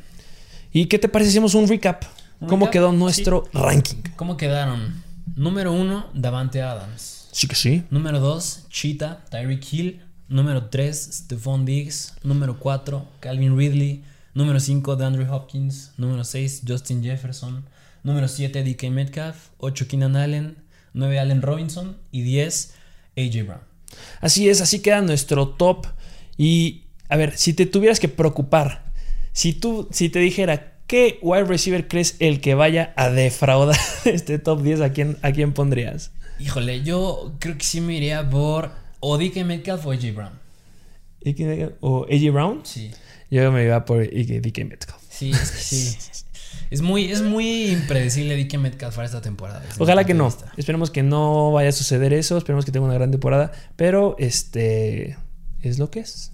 [0.71, 2.03] ¿Y qué te parece si hacemos un recap?
[2.39, 2.73] ¿Un ¿Cómo recap?
[2.73, 3.97] quedó nuestro ranking?
[4.15, 5.04] ¿Cómo quedaron?
[5.35, 7.27] Número uno, Davante Adams.
[7.31, 7.83] Sí que sí.
[7.89, 10.01] Número 2, Cheetah, Tyreek Hill.
[10.27, 12.13] Número 3, Stephon Diggs.
[12.23, 14.03] Número 4, Calvin Ridley.
[14.33, 15.91] Número 5, DeAndre Hopkins.
[15.97, 17.65] Número 6, Justin Jefferson.
[18.03, 19.49] Número 7, DK Metcalf.
[19.57, 20.57] 8, Keenan Allen.
[20.93, 21.97] 9, Allen Robinson.
[22.11, 22.73] Y 10,
[23.17, 23.61] AJ Brown.
[24.21, 25.87] Así es, así queda nuestro top.
[26.37, 28.93] Y a ver, si te tuvieras que preocupar,
[29.33, 34.39] si tú, si te dijera, ¿qué wide receiver crees el que vaya a defraudar este
[34.39, 34.81] top 10?
[34.81, 36.11] ¿A quién, a quién pondrías?
[36.39, 40.33] Híjole, yo creo que sí me iría por o DK Metcalf o AJ Brown.
[41.21, 42.61] ¿Y quién- ¿O AJ Brown?
[42.63, 42.91] Sí.
[43.31, 45.01] Yo me iba por DK Metcalf.
[45.09, 45.97] Sí, es que sí.
[46.71, 49.61] Es muy, es muy impredecible DK Metcalf para esta temporada.
[49.77, 50.25] Ojalá que no.
[50.25, 50.51] vista.
[50.57, 52.37] Esperemos que no vaya a suceder eso.
[52.37, 53.51] Esperemos que tenga una gran temporada.
[53.75, 55.15] Pero este
[55.61, 56.31] es lo que es.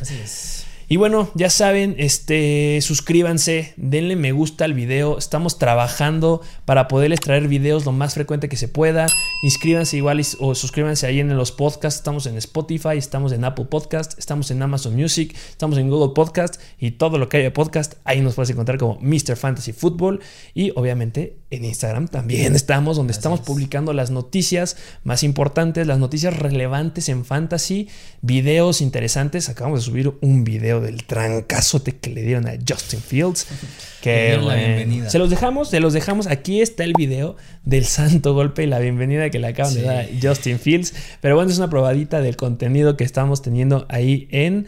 [0.00, 0.66] Así es.
[0.92, 5.18] Y bueno, ya saben, este, suscríbanse, denle me gusta al video.
[5.18, 9.06] Estamos trabajando para poderles traer videos lo más frecuente que se pueda.
[9.44, 12.00] Inscríbanse igual y- o suscríbanse ahí en los podcasts.
[12.00, 16.60] Estamos en Spotify, estamos en Apple Podcast, estamos en Amazon Music, estamos en Google Podcast
[16.80, 17.94] y todo lo que haya de podcast.
[18.02, 19.36] Ahí nos puedes encontrar como Mr.
[19.36, 20.18] Fantasy Football.
[20.54, 23.46] Y obviamente en Instagram también estamos, donde estamos es.
[23.46, 27.88] publicando las noticias más importantes, las noticias relevantes en fantasy,
[28.22, 29.48] videos interesantes.
[29.48, 33.46] Acabamos de subir un video del trancazote que le dieron a Justin Fields.
[34.00, 35.10] Que la bienvenida.
[35.10, 36.26] Se los dejamos, se los dejamos.
[36.26, 39.96] Aquí está el video del santo golpe y la bienvenida que le acaban de dar
[39.98, 40.94] a Justin Fields.
[41.20, 44.66] Pero bueno, es una probadita del contenido que estamos teniendo ahí en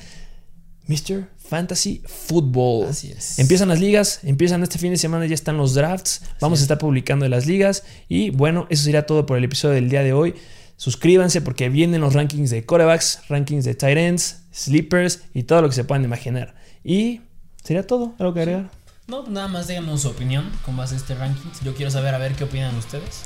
[0.86, 1.28] Mr.
[1.38, 2.88] Fantasy Football.
[2.90, 3.38] Así es.
[3.38, 6.22] Empiezan las ligas, empiezan este fin de semana, ya están los drafts.
[6.40, 7.84] Vamos a estar publicando las ligas.
[8.08, 10.34] Y bueno, eso sería todo por el episodio del día de hoy.
[10.76, 15.68] Suscríbanse porque vienen los rankings de corebacks, rankings de tight ends, sleepers y todo lo
[15.68, 16.54] que se puedan imaginar.
[16.84, 17.20] Y
[17.64, 18.70] sería todo, algo que agregar.
[19.08, 21.48] No, nada más díganos su opinión con base a este ranking.
[21.64, 23.22] Yo quiero saber a ver qué opinan ustedes.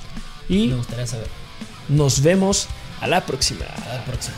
[0.49, 1.29] Y Me gustaría saber.
[1.89, 2.69] nos vemos
[3.01, 3.65] a la próxima.
[3.77, 4.37] Hasta la próxima.